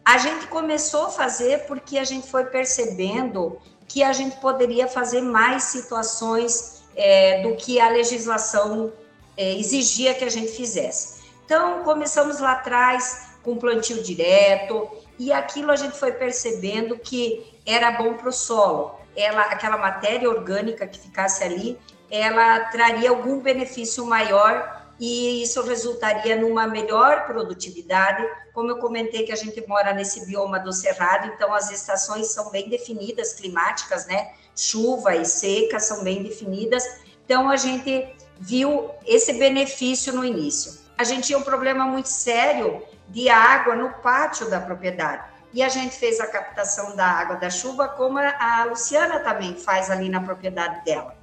A 0.04 0.18
gente 0.18 0.46
começou 0.46 1.06
a 1.06 1.10
fazer 1.10 1.66
porque 1.66 1.98
a 1.98 2.04
gente 2.04 2.30
foi 2.30 2.44
percebendo 2.44 3.58
que 3.88 4.02
a 4.02 4.12
gente 4.12 4.36
poderia 4.36 4.86
fazer 4.86 5.20
mais 5.20 5.64
situações 5.64 6.73
é, 6.96 7.42
do 7.42 7.56
que 7.56 7.80
a 7.80 7.88
legislação 7.88 8.92
é, 9.36 9.54
exigia 9.54 10.14
que 10.14 10.24
a 10.24 10.30
gente 10.30 10.52
fizesse. 10.52 11.24
Então, 11.44 11.82
começamos 11.82 12.40
lá 12.40 12.52
atrás 12.52 13.34
com 13.42 13.56
plantio 13.56 14.02
direto, 14.02 14.88
e 15.18 15.32
aquilo 15.32 15.70
a 15.70 15.76
gente 15.76 15.98
foi 15.98 16.12
percebendo 16.12 16.98
que 16.98 17.54
era 17.66 17.90
bom 17.92 18.14
para 18.14 18.28
o 18.28 18.32
solo. 18.32 18.98
Ela, 19.14 19.42
aquela 19.42 19.76
matéria 19.76 20.28
orgânica 20.28 20.86
que 20.86 20.98
ficasse 20.98 21.44
ali, 21.44 21.78
ela 22.10 22.60
traria 22.60 23.10
algum 23.10 23.40
benefício 23.40 24.04
maior 24.06 24.83
e 24.98 25.42
isso 25.42 25.62
resultaria 25.62 26.36
numa 26.36 26.66
melhor 26.66 27.26
produtividade. 27.26 28.26
Como 28.52 28.70
eu 28.70 28.78
comentei 28.78 29.24
que 29.24 29.32
a 29.32 29.36
gente 29.36 29.66
mora 29.66 29.92
nesse 29.92 30.26
bioma 30.26 30.58
do 30.58 30.72
cerrado, 30.72 31.32
então 31.34 31.52
as 31.52 31.70
estações 31.70 32.28
são 32.28 32.50
bem 32.50 32.68
definidas, 32.68 33.32
climáticas, 33.32 34.06
né? 34.06 34.32
Chuva 34.54 35.16
e 35.16 35.24
seca 35.24 35.80
são 35.80 36.04
bem 36.04 36.22
definidas. 36.22 36.84
Então 37.24 37.50
a 37.50 37.56
gente 37.56 38.14
viu 38.38 38.90
esse 39.04 39.32
benefício 39.32 40.12
no 40.12 40.24
início. 40.24 40.80
A 40.96 41.02
gente 41.02 41.26
tinha 41.26 41.38
um 41.38 41.42
problema 41.42 41.84
muito 41.86 42.08
sério 42.08 42.82
de 43.08 43.28
água 43.28 43.74
no 43.74 43.90
pátio 43.94 44.48
da 44.48 44.60
propriedade. 44.60 45.34
E 45.52 45.62
a 45.62 45.68
gente 45.68 45.96
fez 45.96 46.20
a 46.20 46.26
captação 46.26 46.96
da 46.96 47.06
água 47.06 47.36
da 47.36 47.50
chuva, 47.50 47.88
como 47.88 48.18
a 48.18 48.64
Luciana 48.68 49.20
também 49.20 49.56
faz 49.56 49.90
ali 49.90 50.08
na 50.08 50.20
propriedade 50.20 50.84
dela. 50.84 51.16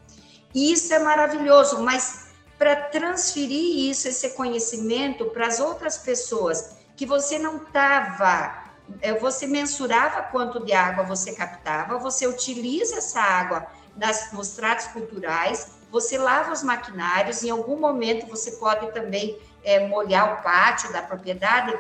E 0.54 0.72
isso 0.72 0.94
é 0.94 1.00
maravilhoso, 1.00 1.82
mas 1.82 2.31
para 2.62 2.76
transferir 2.76 3.90
isso, 3.90 4.08
esse 4.08 4.30
conhecimento 4.36 5.26
para 5.26 5.48
as 5.48 5.60
outras 5.60 5.98
pessoas, 5.98 6.76
que 6.96 7.08
você 7.08 7.40
não 7.40 7.58
estava, 7.58 8.66
é, 9.02 9.16
você 9.16 9.48
mensurava 9.48 10.22
quanto 10.22 10.64
de 10.64 10.72
água 10.72 11.04
você 11.04 11.34
captava, 11.34 11.98
você 11.98 12.28
utiliza 12.28 12.98
essa 12.98 13.20
água 13.20 13.66
nas, 13.98 14.32
nos 14.32 14.50
tratos 14.50 14.86
culturais, 14.90 15.72
você 15.90 16.20
lava 16.20 16.52
os 16.52 16.62
maquinários, 16.62 17.42
em 17.42 17.50
algum 17.50 17.80
momento 17.80 18.28
você 18.28 18.52
pode 18.52 18.92
também 18.92 19.40
é, 19.64 19.88
molhar 19.88 20.36
o 20.36 20.44
pátio 20.44 20.94
da 20.94 21.02
propriedade, 21.02 21.76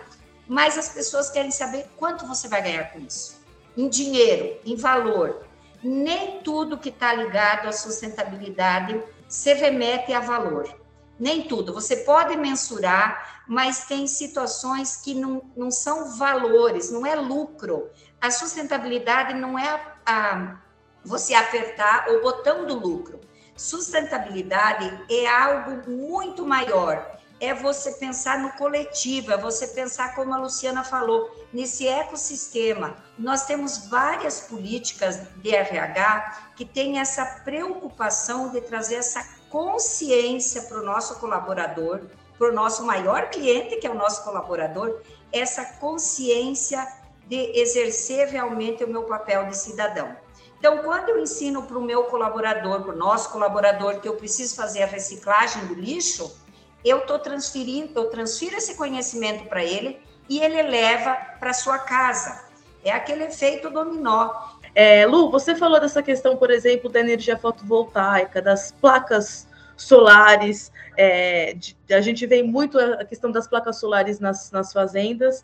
mas 0.47 0.79
as 0.79 0.89
pessoas 0.89 1.29
querem 1.29 1.51
saber 1.51 1.91
quanto 1.95 2.25
você 2.25 2.47
vai 2.47 2.63
ganhar 2.63 2.85
com 2.85 2.97
isso. 3.01 3.39
Em 3.77 3.87
dinheiro, 3.87 4.59
em 4.65 4.75
valor. 4.75 5.45
Nem 5.83 6.39
tudo 6.41 6.79
que 6.79 6.89
está 6.89 7.13
ligado 7.13 7.67
à 7.67 7.71
sustentabilidade 7.71 8.99
se 9.31 9.53
remete 9.53 10.13
a 10.13 10.19
valor. 10.19 10.79
Nem 11.19 11.47
tudo. 11.47 11.73
Você 11.73 11.97
pode 11.97 12.35
mensurar, 12.35 13.43
mas 13.47 13.85
tem 13.85 14.05
situações 14.05 14.97
que 14.97 15.13
não, 15.13 15.41
não 15.55 15.71
são 15.71 16.17
valores, 16.17 16.91
não 16.91 17.05
é 17.05 17.15
lucro. 17.15 17.89
A 18.19 18.29
sustentabilidade 18.29 19.33
não 19.33 19.57
é 19.57 19.69
a, 19.69 19.95
a 20.05 20.61
você 21.03 21.33
apertar 21.33 22.09
o 22.09 22.21
botão 22.21 22.65
do 22.65 22.75
lucro 22.75 23.19
Sustentabilidade 23.61 25.05
é 25.07 25.27
algo 25.27 25.87
muito 25.87 26.45
maior. 26.45 27.19
É 27.41 27.55
você 27.55 27.93
pensar 27.93 28.37
no 28.37 28.51
coletivo, 28.51 29.31
é 29.31 29.37
você 29.37 29.65
pensar, 29.65 30.13
como 30.13 30.31
a 30.31 30.37
Luciana 30.37 30.83
falou, 30.83 31.27
nesse 31.51 31.87
ecossistema. 31.87 32.95
Nós 33.17 33.45
temos 33.45 33.87
várias 33.87 34.41
políticas 34.41 35.19
de 35.37 35.49
RH 35.49 36.51
que 36.55 36.63
têm 36.63 36.99
essa 36.99 37.25
preocupação 37.43 38.49
de 38.49 38.61
trazer 38.61 38.97
essa 38.97 39.27
consciência 39.49 40.61
para 40.61 40.81
o 40.81 40.85
nosso 40.85 41.19
colaborador, 41.19 42.01
para 42.37 42.49
o 42.49 42.53
nosso 42.53 42.85
maior 42.85 43.31
cliente, 43.31 43.77
que 43.77 43.87
é 43.87 43.89
o 43.89 43.95
nosso 43.95 44.23
colaborador, 44.23 45.01
essa 45.33 45.65
consciência 45.79 46.87
de 47.25 47.59
exercer 47.59 48.27
realmente 48.27 48.83
o 48.83 48.87
meu 48.87 49.05
papel 49.05 49.47
de 49.47 49.57
cidadão. 49.57 50.15
Então, 50.59 50.77
quando 50.83 51.09
eu 51.09 51.17
ensino 51.17 51.63
para 51.63 51.75
o 51.75 51.81
meu 51.81 52.03
colaborador, 52.03 52.83
para 52.83 52.93
o 52.93 52.95
nosso 52.95 53.31
colaborador, 53.31 53.99
que 53.99 54.07
eu 54.07 54.15
preciso 54.15 54.55
fazer 54.55 54.83
a 54.83 54.85
reciclagem 54.85 55.65
do 55.65 55.73
lixo, 55.73 56.39
eu 56.83 56.99
estou 56.99 57.19
transferindo, 57.19 57.91
eu 57.95 58.09
transfiro 58.09 58.55
esse 58.55 58.75
conhecimento 58.75 59.45
para 59.45 59.63
ele 59.63 59.99
e 60.29 60.39
ele 60.39 60.61
leva 60.61 61.13
para 61.39 61.53
sua 61.53 61.77
casa. 61.79 62.45
É 62.83 62.91
aquele 62.91 63.25
efeito 63.25 63.69
dominó. 63.69 64.31
É, 64.73 65.05
Lu, 65.05 65.29
você 65.29 65.55
falou 65.55 65.79
dessa 65.79 66.01
questão, 66.01 66.37
por 66.37 66.49
exemplo, 66.49 66.89
da 66.89 66.99
energia 66.99 67.37
fotovoltaica, 67.37 68.41
das 68.41 68.71
placas 68.71 69.47
solares. 69.75 70.71
É, 70.97 71.53
de, 71.53 71.75
a 71.91 72.01
gente 72.01 72.25
vê 72.25 72.41
muito 72.41 72.79
a 72.79 73.05
questão 73.05 73.31
das 73.31 73.47
placas 73.47 73.79
solares 73.79 74.19
nas, 74.19 74.51
nas 74.51 74.71
fazendas 74.73 75.43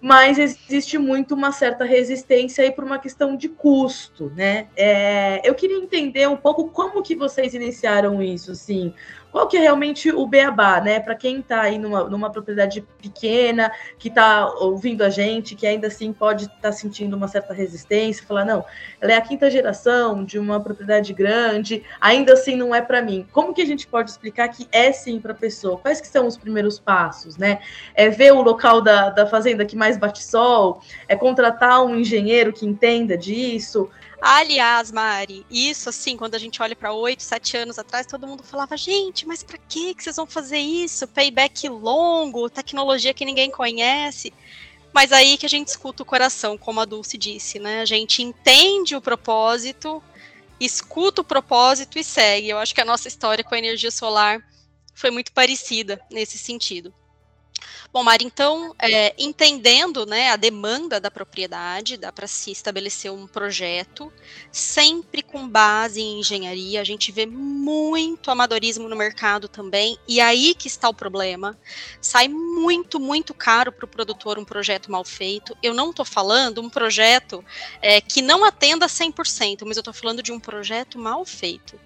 mas 0.00 0.38
existe 0.38 0.96
muito 0.96 1.34
uma 1.34 1.50
certa 1.52 1.84
resistência 1.84 2.62
aí 2.62 2.70
por 2.70 2.84
uma 2.84 2.98
questão 2.98 3.36
de 3.36 3.48
custo, 3.48 4.32
né? 4.34 4.68
É, 4.76 5.40
eu 5.48 5.54
queria 5.54 5.76
entender 5.76 6.28
um 6.28 6.36
pouco 6.36 6.68
como 6.68 7.02
que 7.02 7.16
vocês 7.16 7.54
iniciaram 7.54 8.22
isso, 8.22 8.52
assim, 8.52 8.94
qual 9.30 9.46
que 9.46 9.56
é 9.56 9.60
realmente 9.60 10.10
o 10.10 10.26
beabá, 10.26 10.80
né? 10.80 11.00
Para 11.00 11.14
quem 11.14 11.40
está 11.40 11.62
aí 11.62 11.78
numa, 11.78 12.04
numa 12.04 12.30
propriedade 12.30 12.80
pequena, 13.00 13.70
que 13.98 14.08
está 14.08 14.48
ouvindo 14.54 15.02
a 15.02 15.10
gente, 15.10 15.54
que 15.54 15.66
ainda 15.66 15.88
assim 15.88 16.12
pode 16.12 16.44
estar 16.44 16.56
tá 16.60 16.72
sentindo 16.72 17.16
uma 17.16 17.28
certa 17.28 17.52
resistência, 17.52 18.26
falar, 18.26 18.44
não, 18.44 18.64
ela 19.00 19.12
é 19.12 19.16
a 19.16 19.20
quinta 19.20 19.50
geração 19.50 20.24
de 20.24 20.38
uma 20.38 20.60
propriedade 20.60 21.12
grande, 21.12 21.82
ainda 22.00 22.32
assim 22.32 22.56
não 22.56 22.74
é 22.74 22.80
para 22.80 23.02
mim. 23.02 23.26
Como 23.32 23.54
que 23.54 23.62
a 23.62 23.66
gente 23.66 23.86
pode 23.86 24.10
explicar 24.10 24.48
que 24.48 24.66
é 24.72 24.92
sim 24.92 25.20
para 25.20 25.32
a 25.32 25.36
pessoa? 25.36 25.78
Quais 25.78 26.00
que 26.00 26.08
são 26.08 26.26
os 26.26 26.36
primeiros 26.36 26.78
passos, 26.78 27.36
né? 27.36 27.60
É 27.94 28.08
ver 28.08 28.32
o 28.32 28.42
local 28.42 28.80
da, 28.80 29.10
da 29.10 29.26
fazenda 29.26 29.64
que 29.64 29.76
mais 29.76 29.96
bate 29.96 30.22
sol, 30.22 30.80
é 31.06 31.14
contratar 31.14 31.84
um 31.84 31.96
engenheiro 31.96 32.52
que 32.52 32.66
entenda 32.66 33.16
disso, 33.16 33.90
Aliás, 34.20 34.90
Mari, 34.90 35.46
isso 35.48 35.88
assim, 35.88 36.16
quando 36.16 36.34
a 36.34 36.38
gente 36.38 36.60
olha 36.60 36.74
para 36.74 36.92
oito, 36.92 37.22
sete 37.22 37.56
anos 37.56 37.78
atrás, 37.78 38.04
todo 38.04 38.26
mundo 38.26 38.42
falava, 38.42 38.76
gente, 38.76 39.26
mas 39.26 39.44
para 39.44 39.58
que 39.58 39.94
vocês 39.96 40.16
vão 40.16 40.26
fazer 40.26 40.58
isso? 40.58 41.06
Payback 41.06 41.68
longo, 41.68 42.50
tecnologia 42.50 43.14
que 43.14 43.24
ninguém 43.24 43.50
conhece. 43.50 44.32
Mas 44.92 45.12
aí 45.12 45.38
que 45.38 45.46
a 45.46 45.48
gente 45.48 45.68
escuta 45.68 46.02
o 46.02 46.06
coração, 46.06 46.58
como 46.58 46.80
a 46.80 46.84
Dulce 46.84 47.16
disse, 47.16 47.60
né? 47.60 47.80
A 47.80 47.84
gente 47.84 48.20
entende 48.20 48.96
o 48.96 49.00
propósito, 49.00 50.02
escuta 50.58 51.20
o 51.20 51.24
propósito 51.24 51.98
e 51.98 52.02
segue. 52.02 52.48
Eu 52.48 52.58
acho 52.58 52.74
que 52.74 52.80
a 52.80 52.84
nossa 52.84 53.06
história 53.06 53.44
com 53.44 53.54
a 53.54 53.58
energia 53.58 53.90
solar 53.90 54.42
foi 54.94 55.12
muito 55.12 55.32
parecida 55.32 56.00
nesse 56.10 56.36
sentido. 56.36 56.92
Bom, 57.90 58.04
Mari, 58.04 58.26
então, 58.26 58.74
é, 58.78 59.14
entendendo 59.18 60.04
né, 60.04 60.28
a 60.28 60.36
demanda 60.36 61.00
da 61.00 61.10
propriedade, 61.10 61.96
dá 61.96 62.12
para 62.12 62.26
se 62.26 62.50
estabelecer 62.50 63.10
um 63.10 63.26
projeto, 63.26 64.12
sempre 64.52 65.22
com 65.22 65.48
base 65.48 65.98
em 65.98 66.20
engenharia. 66.20 66.82
A 66.82 66.84
gente 66.84 67.10
vê 67.10 67.24
muito 67.24 68.30
amadorismo 68.30 68.90
no 68.90 68.94
mercado 68.94 69.48
também, 69.48 69.96
e 70.06 70.20
aí 70.20 70.54
que 70.54 70.68
está 70.68 70.86
o 70.86 70.94
problema. 70.94 71.58
Sai 71.98 72.28
muito, 72.28 73.00
muito 73.00 73.32
caro 73.32 73.72
para 73.72 73.86
o 73.86 73.88
produtor 73.88 74.38
um 74.38 74.44
projeto 74.44 74.92
mal 74.92 75.02
feito. 75.02 75.56
Eu 75.62 75.72
não 75.72 75.88
estou 75.88 76.04
falando 76.04 76.60
um 76.60 76.68
projeto 76.68 77.42
é, 77.80 78.02
que 78.02 78.20
não 78.20 78.44
atenda 78.44 78.86
100%, 78.86 79.62
mas 79.64 79.78
eu 79.78 79.80
estou 79.80 79.94
falando 79.94 80.22
de 80.22 80.30
um 80.30 80.38
projeto 80.38 80.98
mal 80.98 81.24
feito 81.24 81.80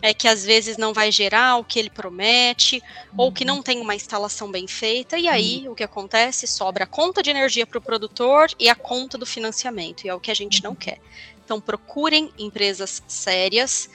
é 0.00 0.14
que 0.14 0.28
às 0.28 0.44
vezes 0.44 0.76
não 0.76 0.92
vai 0.92 1.10
gerar 1.10 1.56
o 1.56 1.64
que 1.64 1.78
ele 1.78 1.90
promete, 1.90 2.76
uhum. 3.12 3.14
ou 3.18 3.32
que 3.32 3.44
não 3.44 3.62
tem 3.62 3.80
uma 3.80 3.94
instalação 3.94 4.50
bem 4.50 4.66
feita, 4.66 5.18
e 5.18 5.28
aí 5.28 5.64
uhum. 5.64 5.72
o 5.72 5.74
que 5.74 5.82
acontece? 5.82 6.46
Sobra 6.46 6.84
a 6.84 6.86
conta 6.86 7.22
de 7.22 7.30
energia 7.30 7.66
para 7.66 7.78
o 7.78 7.82
produtor 7.82 8.50
e 8.58 8.68
a 8.68 8.74
conta 8.74 9.18
do 9.18 9.26
financiamento, 9.26 10.04
e 10.04 10.08
é 10.08 10.14
o 10.14 10.20
que 10.20 10.30
a 10.30 10.34
gente 10.34 10.62
não 10.62 10.70
uhum. 10.70 10.76
quer. 10.76 10.98
Então 11.44 11.60
procurem 11.60 12.30
empresas 12.38 13.02
sérias, 13.06 13.88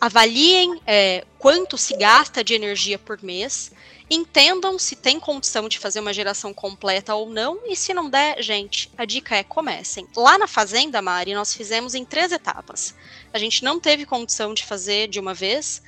avaliem 0.00 0.80
é, 0.86 1.24
quanto 1.38 1.76
se 1.76 1.96
gasta 1.96 2.44
de 2.44 2.54
energia 2.54 2.98
por 2.98 3.22
mês, 3.22 3.72
entendam 4.14 4.78
se 4.78 4.96
tem 4.96 5.18
condição 5.20 5.68
de 5.68 5.78
fazer 5.78 6.00
uma 6.00 6.12
geração 6.12 6.54
completa 6.54 7.14
ou 7.14 7.28
não, 7.28 7.60
e 7.66 7.74
se 7.76 7.92
não 7.92 8.08
der, 8.08 8.42
gente, 8.42 8.90
a 8.96 9.04
dica 9.04 9.36
é 9.36 9.42
comecem. 9.42 10.06
Lá 10.16 10.38
na 10.38 10.46
fazenda, 10.46 11.02
Mari, 11.02 11.34
nós 11.34 11.54
fizemos 11.54 11.94
em 11.94 12.04
três 12.04 12.32
etapas. 12.32 12.94
A 13.32 13.38
gente 13.38 13.64
não 13.64 13.80
teve 13.80 14.06
condição 14.06 14.54
de 14.54 14.64
fazer 14.64 15.08
de 15.08 15.20
uma 15.20 15.34
vez, 15.34 15.82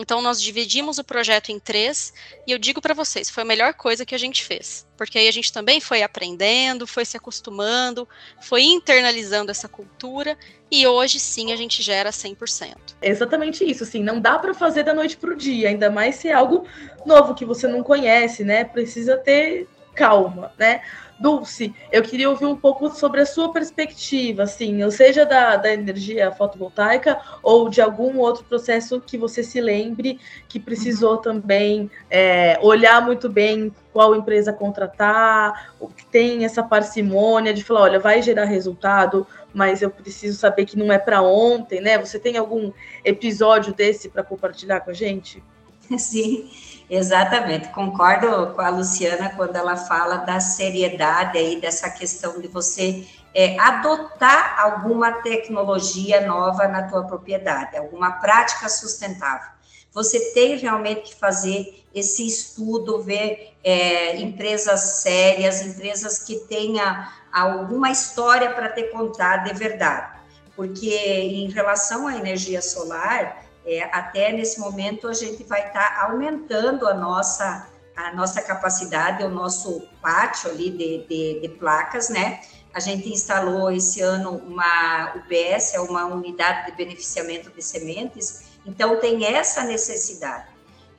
Então 0.00 0.22
nós 0.22 0.40
dividimos 0.40 0.98
o 0.98 1.04
projeto 1.04 1.50
em 1.50 1.58
três 1.58 2.12
e 2.46 2.52
eu 2.52 2.58
digo 2.58 2.80
para 2.80 2.94
vocês, 2.94 3.28
foi 3.28 3.42
a 3.42 3.46
melhor 3.46 3.74
coisa 3.74 4.06
que 4.06 4.14
a 4.14 4.18
gente 4.18 4.42
fez, 4.42 4.86
porque 4.96 5.18
aí 5.18 5.28
a 5.28 5.32
gente 5.32 5.52
também 5.52 5.78
foi 5.78 6.02
aprendendo, 6.02 6.86
foi 6.86 7.04
se 7.04 7.18
acostumando, 7.18 8.08
foi 8.40 8.62
internalizando 8.62 9.50
essa 9.50 9.68
cultura 9.68 10.38
e 10.70 10.86
hoje 10.86 11.20
sim 11.20 11.52
a 11.52 11.56
gente 11.56 11.82
gera 11.82 12.10
100%. 12.10 12.76
É 13.02 13.10
exatamente 13.10 13.62
isso, 13.62 13.84
assim, 13.84 14.02
não 14.02 14.20
dá 14.20 14.38
para 14.38 14.54
fazer 14.54 14.84
da 14.84 14.94
noite 14.94 15.18
pro 15.18 15.36
dia, 15.36 15.68
ainda 15.68 15.90
mais 15.90 16.14
se 16.14 16.28
é 16.28 16.32
algo 16.32 16.66
novo 17.08 17.34
que 17.34 17.44
você 17.44 17.66
não 17.66 17.82
conhece, 17.82 18.44
né? 18.44 18.64
Precisa 18.64 19.16
ter 19.16 19.68
calma, 19.94 20.52
né? 20.58 20.80
Dulce, 21.20 21.74
eu 21.92 22.02
queria 22.02 22.30
ouvir 22.30 22.46
um 22.46 22.56
pouco 22.56 22.88
sobre 22.88 23.20
a 23.20 23.26
sua 23.26 23.52
perspectiva, 23.52 24.44
assim, 24.44 24.82
ou 24.82 24.90
seja 24.90 25.26
da, 25.26 25.56
da 25.56 25.70
energia 25.70 26.32
fotovoltaica 26.32 27.20
ou 27.42 27.68
de 27.68 27.82
algum 27.82 28.18
outro 28.18 28.42
processo 28.44 28.98
que 29.02 29.18
você 29.18 29.42
se 29.42 29.60
lembre 29.60 30.18
que 30.48 30.58
precisou 30.58 31.16
uhum. 31.16 31.20
também 31.20 31.90
é, 32.08 32.58
olhar 32.62 33.04
muito 33.04 33.28
bem 33.28 33.70
qual 33.92 34.16
empresa 34.16 34.50
contratar, 34.50 35.74
o 35.78 35.88
que 35.88 36.06
tem 36.06 36.46
essa 36.46 36.62
parcimônia 36.62 37.52
de 37.52 37.62
falar, 37.62 37.82
olha, 37.82 37.98
vai 37.98 38.22
gerar 38.22 38.46
resultado, 38.46 39.26
mas 39.52 39.82
eu 39.82 39.90
preciso 39.90 40.38
saber 40.38 40.64
que 40.64 40.78
não 40.78 40.90
é 40.90 40.98
para 40.98 41.20
ontem, 41.20 41.82
né? 41.82 41.98
Você 41.98 42.18
tem 42.18 42.38
algum 42.38 42.72
episódio 43.04 43.74
desse 43.74 44.08
para 44.08 44.22
compartilhar 44.22 44.80
com 44.80 44.90
a 44.90 44.94
gente? 44.94 45.42
Sim. 45.98 46.50
Exatamente, 46.88 47.68
concordo 47.68 48.52
com 48.52 48.60
a 48.60 48.68
Luciana 48.68 49.30
quando 49.36 49.54
ela 49.54 49.76
fala 49.76 50.16
da 50.16 50.40
seriedade 50.40 51.38
aí 51.38 51.60
dessa 51.60 51.88
questão 51.88 52.40
de 52.40 52.48
você 52.48 53.06
é, 53.32 53.56
adotar 53.60 54.60
alguma 54.60 55.12
tecnologia 55.22 56.26
nova 56.26 56.66
na 56.66 56.88
tua 56.88 57.04
propriedade, 57.04 57.76
alguma 57.76 58.10
prática 58.12 58.68
sustentável. 58.68 59.50
Você 59.92 60.32
tem 60.32 60.56
realmente 60.56 61.02
que 61.02 61.14
fazer 61.14 61.84
esse 61.94 62.26
estudo, 62.26 63.02
ver 63.02 63.54
é, 63.62 64.16
empresas 64.16 64.80
sérias, 65.02 65.62
empresas 65.62 66.18
que 66.18 66.40
tenham 66.40 67.06
alguma 67.32 67.90
história 67.92 68.50
para 68.50 68.68
ter 68.68 68.90
contado 68.90 69.44
de 69.44 69.54
verdade. 69.54 70.18
Porque 70.56 70.92
em 70.92 71.48
relação 71.50 72.08
à 72.08 72.16
energia 72.16 72.60
solar, 72.60 73.44
é, 73.64 73.82
até 73.84 74.32
nesse 74.32 74.58
momento 74.58 75.08
a 75.08 75.12
gente 75.12 75.44
vai 75.44 75.66
estar 75.66 75.96
tá 75.96 76.02
aumentando 76.04 76.86
a 76.86 76.94
nossa 76.94 77.68
a 77.96 78.14
nossa 78.14 78.40
capacidade, 78.40 79.22
o 79.22 79.28
nosso 79.28 79.82
pátio 80.00 80.50
ali 80.50 80.70
de, 80.70 81.06
de, 81.06 81.40
de, 81.40 81.48
placas, 81.48 82.08
né? 82.08 82.40
A 82.72 82.80
gente 82.80 83.12
instalou 83.12 83.70
esse 83.70 84.00
ano 84.00 84.36
uma 84.46 85.12
UBS, 85.16 85.74
é 85.74 85.80
uma 85.80 86.06
unidade 86.06 86.70
de 86.70 86.76
beneficiamento 86.76 87.50
de 87.50 87.62
sementes, 87.62 88.44
então 88.64 88.98
tem 88.98 89.26
essa 89.26 89.64
necessidade. 89.64 90.46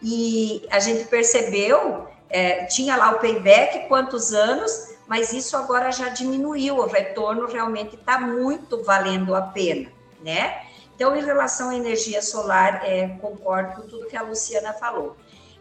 E 0.01 0.68
a 0.70 0.80
gente 0.80 1.06
percebeu, 1.06 2.08
é, 2.30 2.65
tinha 2.65 2.96
lá 2.96 3.12
o 3.12 3.20
payback, 3.20 3.88
quantos 3.88 4.34
anos, 4.34 4.91
mas 5.08 5.34
isso 5.34 5.56
agora 5.58 5.91
já 5.91 6.10
diminuiu, 6.10 6.77
o 6.77 6.88
retorno 6.88 7.48
realmente 7.48 7.96
está 7.96 8.20
muito 8.20 8.84
valendo 8.84 9.34
a 9.34 9.41
pena, 9.41 9.91
né? 10.24 10.62
Então, 11.01 11.15
em 11.15 11.25
relação 11.25 11.72
à 11.72 11.75
energia 11.75 12.22
solar, 12.22 12.88
é, 12.88 13.08
concordo 13.20 13.81
com 13.81 13.88
tudo 13.88 14.05
que 14.05 14.15
a 14.15 14.22
Luciana 14.22 14.72
falou. 14.72 15.17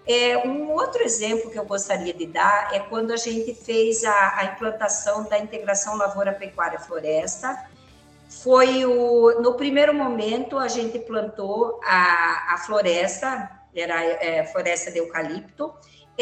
É, 0.06 0.36
um 0.46 0.70
outro 0.70 1.02
exemplo 1.02 1.50
que 1.50 1.58
eu 1.58 1.64
gostaria 1.64 2.12
de 2.12 2.26
dar 2.26 2.74
é 2.74 2.78
quando 2.78 3.10
a 3.10 3.16
gente 3.16 3.54
fez 3.54 4.04
a, 4.04 4.38
a 4.38 4.44
implantação 4.44 5.24
da 5.24 5.38
integração 5.38 5.96
lavoura-pecuária-floresta. 5.96 7.58
Foi 8.28 8.84
o, 8.84 9.40
no 9.40 9.54
primeiro 9.54 9.94
momento 9.94 10.58
a 10.58 10.68
gente 10.68 10.98
plantou 10.98 11.80
a, 11.84 12.52
a 12.52 12.58
floresta, 12.58 13.50
era 13.74 14.04
é, 14.04 14.44
floresta 14.44 14.90
de 14.90 14.98
eucalipto, 14.98 15.72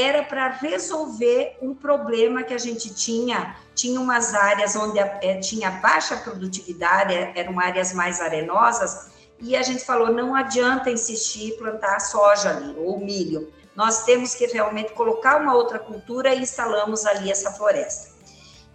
era 0.00 0.23
para 0.23 0.49
resolver 0.49 1.57
um 1.61 1.75
problema 1.75 2.43
que 2.43 2.55
a 2.55 2.59
gente 2.59 2.95
tinha. 2.95 3.57
Tinha 3.75 4.00
umas 4.00 4.35
áreas 4.35 4.76
onde 4.76 4.99
é, 4.99 5.38
tinha 5.40 5.71
baixa 5.71 6.17
produtividade, 6.17 7.14
é, 7.14 7.33
eram 7.35 7.59
áreas 7.59 7.93
mais 7.93 8.21
arenosas, 8.21 9.11
e 9.40 9.57
a 9.57 9.62
gente 9.62 9.85
falou: 9.85 10.12
não 10.12 10.35
adianta 10.35 10.90
insistir 10.90 11.55
em 11.55 11.59
plantar 11.59 12.00
soja 12.00 12.50
ali, 12.50 12.75
ou 12.78 12.99
milho. 13.00 13.52
Nós 13.75 14.04
temos 14.04 14.34
que 14.34 14.47
realmente 14.47 14.93
colocar 14.93 15.41
uma 15.41 15.54
outra 15.54 15.78
cultura 15.78 16.34
e 16.34 16.43
instalamos 16.43 17.06
ali 17.06 17.30
essa 17.30 17.52
floresta. 17.52 18.17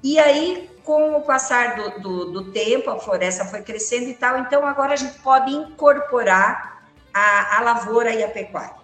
E 0.02 0.20
aí, 0.20 0.70
com 0.84 1.16
o 1.16 1.22
passar 1.22 1.76
do, 1.76 2.02
do, 2.02 2.32
do 2.32 2.52
tempo, 2.52 2.90
a 2.90 3.00
floresta 3.00 3.46
foi 3.46 3.62
crescendo 3.62 4.10
e 4.10 4.14
tal, 4.14 4.38
então 4.40 4.66
agora 4.66 4.94
a 4.94 4.98
gente 4.98 5.20
pode 5.20 5.52
incorporar 5.52 6.90
a, 7.14 7.58
a 7.58 7.62
lavoura 7.62 8.14
e 8.14 8.24
a 8.24 8.30
pecuária 8.30 8.83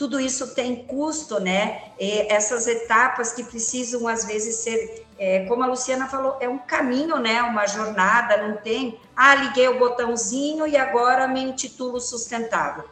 tudo 0.00 0.18
isso 0.18 0.54
tem 0.54 0.86
custo, 0.86 1.38
né? 1.38 1.92
E 2.00 2.20
essas 2.32 2.66
etapas 2.66 3.34
que 3.34 3.44
precisam, 3.44 4.08
às 4.08 4.24
vezes, 4.24 4.56
ser, 4.56 5.04
é, 5.18 5.44
como 5.44 5.62
a 5.62 5.66
Luciana 5.66 6.06
falou, 6.06 6.38
é 6.40 6.48
um 6.48 6.56
caminho, 6.56 7.18
né? 7.18 7.42
Uma 7.42 7.66
jornada, 7.66 8.48
não 8.48 8.56
tem, 8.56 8.98
ah, 9.14 9.34
liguei 9.34 9.68
o 9.68 9.78
botãozinho 9.78 10.66
e 10.66 10.74
agora 10.74 11.28
me 11.28 11.42
intitulo 11.42 12.00
sustentável. 12.00 12.84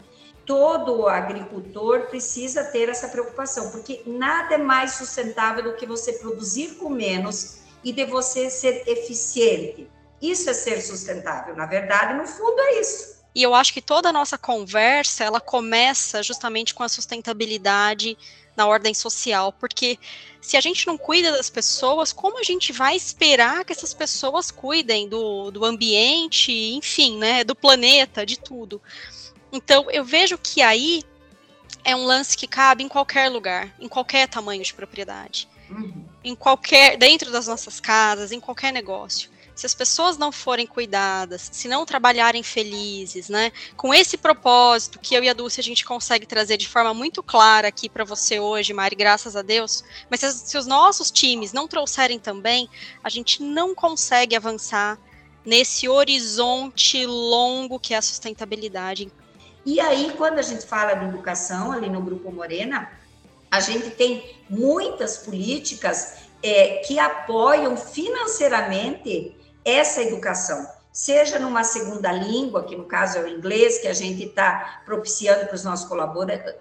Todo 0.44 1.08
agricultor 1.08 2.08
precisa 2.08 2.62
ter 2.62 2.90
essa 2.90 3.08
preocupação, 3.08 3.70
porque 3.70 4.02
nada 4.04 4.56
é 4.56 4.58
mais 4.58 4.92
sustentável 4.92 5.64
do 5.64 5.76
que 5.76 5.86
você 5.86 6.12
produzir 6.12 6.74
com 6.74 6.90
menos 6.90 7.60
e 7.82 7.90
de 7.90 8.04
você 8.04 8.50
ser 8.50 8.82
eficiente. 8.86 9.90
Isso 10.20 10.50
é 10.50 10.52
ser 10.52 10.82
sustentável. 10.82 11.56
Na 11.56 11.64
verdade, 11.64 12.12
no 12.12 12.26
fundo, 12.26 12.60
é 12.60 12.80
isso. 12.82 13.17
E 13.38 13.42
eu 13.44 13.54
acho 13.54 13.72
que 13.72 13.80
toda 13.80 14.08
a 14.08 14.12
nossa 14.12 14.36
conversa, 14.36 15.22
ela 15.22 15.40
começa 15.40 16.24
justamente 16.24 16.74
com 16.74 16.82
a 16.82 16.88
sustentabilidade 16.88 18.18
na 18.56 18.66
ordem 18.66 18.92
social, 18.92 19.52
porque 19.52 19.96
se 20.40 20.56
a 20.56 20.60
gente 20.60 20.84
não 20.88 20.98
cuida 20.98 21.30
das 21.30 21.48
pessoas, 21.48 22.12
como 22.12 22.40
a 22.40 22.42
gente 22.42 22.72
vai 22.72 22.96
esperar 22.96 23.64
que 23.64 23.72
essas 23.72 23.94
pessoas 23.94 24.50
cuidem 24.50 25.08
do, 25.08 25.52
do 25.52 25.64
ambiente, 25.64 26.50
enfim, 26.50 27.16
né, 27.16 27.44
do 27.44 27.54
planeta, 27.54 28.26
de 28.26 28.36
tudo? 28.40 28.82
Então, 29.52 29.88
eu 29.88 30.04
vejo 30.04 30.36
que 30.36 30.60
aí 30.60 31.04
é 31.84 31.94
um 31.94 32.04
lance 32.04 32.36
que 32.36 32.48
cabe 32.48 32.82
em 32.82 32.88
qualquer 32.88 33.28
lugar, 33.28 33.72
em 33.78 33.86
qualquer 33.86 34.26
tamanho 34.26 34.64
de 34.64 34.74
propriedade, 34.74 35.48
uhum. 35.70 36.04
em 36.24 36.34
qualquer, 36.34 36.96
dentro 36.96 37.30
das 37.30 37.46
nossas 37.46 37.78
casas, 37.78 38.32
em 38.32 38.40
qualquer 38.40 38.72
negócio 38.72 39.30
se 39.58 39.66
as 39.66 39.74
pessoas 39.74 40.16
não 40.16 40.30
forem 40.30 40.68
cuidadas, 40.68 41.48
se 41.50 41.66
não 41.66 41.84
trabalharem 41.84 42.44
felizes, 42.44 43.28
né, 43.28 43.50
com 43.76 43.92
esse 43.92 44.16
propósito 44.16 45.00
que 45.00 45.16
eu 45.16 45.24
e 45.24 45.28
a 45.28 45.32
Dulce 45.32 45.58
a 45.58 45.64
gente 45.64 45.84
consegue 45.84 46.26
trazer 46.26 46.56
de 46.56 46.68
forma 46.68 46.94
muito 46.94 47.24
clara 47.24 47.66
aqui 47.66 47.88
para 47.88 48.04
você 48.04 48.38
hoje, 48.38 48.72
Mari, 48.72 48.94
graças 48.94 49.34
a 49.34 49.42
Deus, 49.42 49.82
mas 50.08 50.20
se, 50.20 50.32
se 50.32 50.56
os 50.56 50.64
nossos 50.64 51.10
times 51.10 51.52
não 51.52 51.66
trouxerem 51.66 52.20
também, 52.20 52.70
a 53.02 53.08
gente 53.08 53.42
não 53.42 53.74
consegue 53.74 54.36
avançar 54.36 54.96
nesse 55.44 55.88
horizonte 55.88 57.04
longo 57.04 57.80
que 57.80 57.94
é 57.94 57.96
a 57.96 58.02
sustentabilidade. 58.02 59.10
E 59.66 59.80
aí, 59.80 60.12
quando 60.16 60.38
a 60.38 60.42
gente 60.42 60.64
fala 60.64 60.94
de 60.94 61.04
educação 61.04 61.72
ali 61.72 61.90
no 61.90 62.00
Grupo 62.00 62.30
Morena, 62.30 62.92
a 63.50 63.58
gente 63.58 63.90
tem 63.90 64.36
muitas 64.48 65.18
políticas 65.18 66.28
é, 66.44 66.76
que 66.86 66.96
apoiam 67.00 67.76
financeiramente 67.76 69.36
essa 69.64 70.02
educação, 70.02 70.66
seja 70.92 71.38
numa 71.38 71.62
segunda 71.62 72.10
língua, 72.10 72.64
que 72.64 72.74
no 72.74 72.84
caso 72.84 73.18
é 73.18 73.22
o 73.22 73.28
inglês, 73.28 73.78
que 73.78 73.86
a 73.86 73.92
gente 73.92 74.24
está 74.24 74.82
propiciando 74.84 75.46
para 75.46 75.54
os 75.54 75.64
nossos 75.64 75.88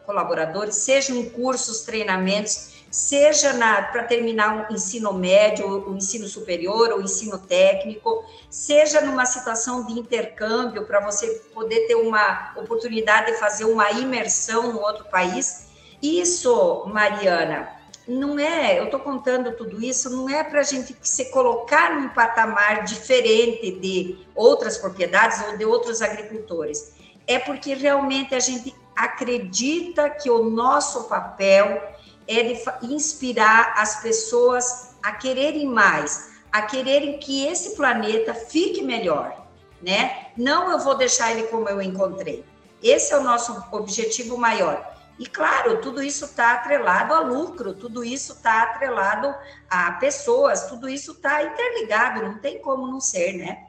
colaboradores, 0.05 0.75
seja 0.75 1.13
em 1.13 1.29
cursos, 1.29 1.81
treinamentos, 1.81 2.73
seja 2.91 3.53
para 3.91 4.03
terminar 4.03 4.69
o 4.69 4.71
um 4.71 4.75
ensino 4.75 5.13
médio, 5.13 5.67
o 5.67 5.91
um 5.91 5.97
ensino 5.97 6.27
superior, 6.27 6.91
o 6.93 6.97
um 6.97 7.01
ensino 7.01 7.37
técnico, 7.37 8.23
seja 8.49 9.01
numa 9.01 9.25
situação 9.25 9.85
de 9.85 9.93
intercâmbio, 9.93 10.85
para 10.85 10.99
você 10.99 11.27
poder 11.53 11.87
ter 11.87 11.95
uma 11.95 12.53
oportunidade 12.55 13.31
de 13.31 13.39
fazer 13.39 13.65
uma 13.65 13.91
imersão 13.91 14.71
no 14.71 14.79
outro 14.79 15.05
país. 15.05 15.67
Isso, 16.01 16.85
Mariana, 16.87 17.76
não 18.07 18.39
é, 18.39 18.79
eu 18.79 18.85
estou 18.85 18.99
contando 18.99 19.51
tudo 19.57 19.83
isso, 19.83 20.09
não 20.09 20.29
é 20.29 20.43
para 20.43 20.61
a 20.61 20.63
gente 20.63 20.95
se 21.01 21.25
colocar 21.25 21.99
num 21.99 22.09
patamar 22.09 22.85
diferente 22.85 23.71
de 23.71 24.25
outras 24.33 24.77
propriedades 24.77 25.43
ou 25.45 25.57
de 25.57 25.65
outros 25.65 26.01
agricultores. 26.01 26.93
É 27.27 27.37
porque 27.37 27.73
realmente 27.73 28.33
a 28.33 28.39
gente 28.39 28.73
acredita 28.95 30.09
que 30.09 30.29
o 30.29 30.49
nosso 30.49 31.03
papel 31.03 31.83
é 32.27 32.43
de 32.43 32.61
inspirar 32.93 33.73
as 33.77 34.01
pessoas 34.01 34.95
a 35.03 35.11
quererem 35.11 35.65
mais, 35.65 36.31
a 36.51 36.61
quererem 36.61 37.19
que 37.19 37.45
esse 37.45 37.75
planeta 37.75 38.33
fique 38.33 38.81
melhor, 38.81 39.45
né? 39.81 40.27
Não 40.37 40.71
eu 40.71 40.79
vou 40.79 40.95
deixar 40.95 41.31
ele 41.31 41.43
como 41.47 41.67
eu 41.67 41.81
encontrei. 41.81 42.43
Esse 42.81 43.13
é 43.13 43.17
o 43.17 43.23
nosso 43.23 43.63
objetivo 43.71 44.37
maior. 44.37 44.96
E 45.19 45.25
claro, 45.25 45.77
tudo 45.81 46.01
isso 46.01 46.25
está 46.25 46.53
atrelado 46.53 47.13
a 47.13 47.19
lucro, 47.19 47.73
tudo 47.73 48.03
isso 48.03 48.33
está 48.33 48.63
atrelado 48.63 49.33
a 49.69 49.93
pessoas, 49.93 50.67
tudo 50.67 50.87
isso 50.87 51.13
está 51.13 51.43
interligado, 51.43 52.21
não 52.21 52.37
tem 52.37 52.59
como 52.59 52.85
não 52.85 52.99
ser, 52.99 53.33
né? 53.33 53.67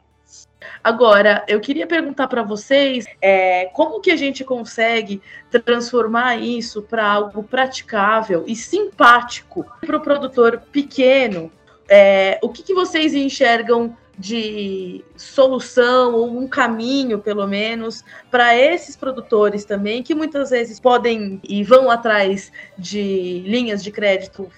Agora, 0.83 1.43
eu 1.47 1.59
queria 1.59 1.87
perguntar 1.87 2.27
para 2.27 2.43
vocês 2.43 3.05
é, 3.21 3.65
como 3.73 3.99
que 3.99 4.11
a 4.11 4.15
gente 4.15 4.43
consegue 4.43 5.21
transformar 5.65 6.35
isso 6.35 6.81
para 6.81 7.09
algo 7.09 7.43
praticável 7.43 8.43
e 8.45 8.55
simpático 8.55 9.65
para 9.81 9.97
o 9.97 10.01
produtor 10.01 10.61
pequeno. 10.71 11.51
É, 11.87 12.37
o 12.43 12.49
que, 12.49 12.61
que 12.61 12.73
vocês 12.73 13.13
enxergam 13.13 13.97
de 14.19 15.01
solução 15.15 16.13
ou 16.13 16.37
um 16.37 16.45
caminho, 16.45 17.19
pelo 17.19 17.47
menos, 17.47 18.03
para 18.29 18.53
esses 18.53 18.97
produtores 18.97 19.63
também, 19.63 20.03
que 20.03 20.13
muitas 20.13 20.49
vezes 20.49 20.77
podem 20.77 21.39
e 21.41 21.63
vão 21.63 21.89
atrás 21.89 22.51
de 22.77 23.41
linhas 23.45 23.81
de 23.81 23.91
crédito 23.91 24.51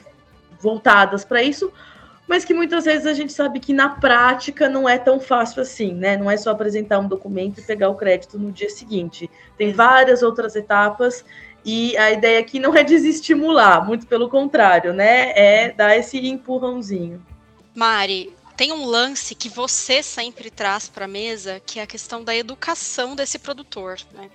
voltadas 0.60 1.24
para 1.24 1.44
isso, 1.44 1.72
mas 2.28 2.44
que 2.44 2.56
muitas 2.56 2.86
vezes 2.86 3.06
a 3.06 3.14
gente 3.14 3.32
sabe 3.32 3.60
que 3.60 3.72
na 3.72 3.90
prática 3.90 4.68
não 4.68 4.90
é 4.90 4.98
tão 4.98 5.20
fácil 5.20 5.62
assim, 5.62 5.94
né? 5.94 6.18
Não 6.18 6.32
é 6.32 6.38
só 6.38 6.50
apresentar 6.50 6.98
um 6.98 7.08
documento 7.08 7.60
e 7.60 7.64
pegar 7.64 7.90
o 7.90 7.96
crédito 7.96 8.40
no 8.40 8.52
dia 8.52 8.70
seguinte. 8.70 9.30
Tem 9.60 9.72
várias 9.72 10.24
outras 10.24 10.56
etapas 10.56 11.24
e 11.64 11.96
a 11.98 12.12
ideia 12.12 12.40
aqui 12.40 12.58
não 12.58 12.76
é 12.76 12.84
desestimular, 12.84 13.86
muito 13.86 14.08
pelo 14.08 14.28
contrário, 14.28 14.92
né? 14.92 15.34
É 15.36 15.72
dar 15.72 15.96
esse 15.96 16.18
empurrãozinho. 16.26 17.24
Mari, 17.76 18.34
tem 18.62 18.72
um 18.72 18.86
lance 18.86 19.34
que 19.34 19.50
você 19.50 20.04
sempre 20.04 20.52
traz 20.52 20.88
para 20.88 21.06
a 21.06 21.08
mesa, 21.08 21.60
que 21.66 21.80
é 21.80 21.82
a 21.82 21.88
questão 21.88 22.24
da 22.24 22.36
educação 22.36 23.16
desse 23.16 23.40
produtor, 23.40 24.00
né? 24.14 24.30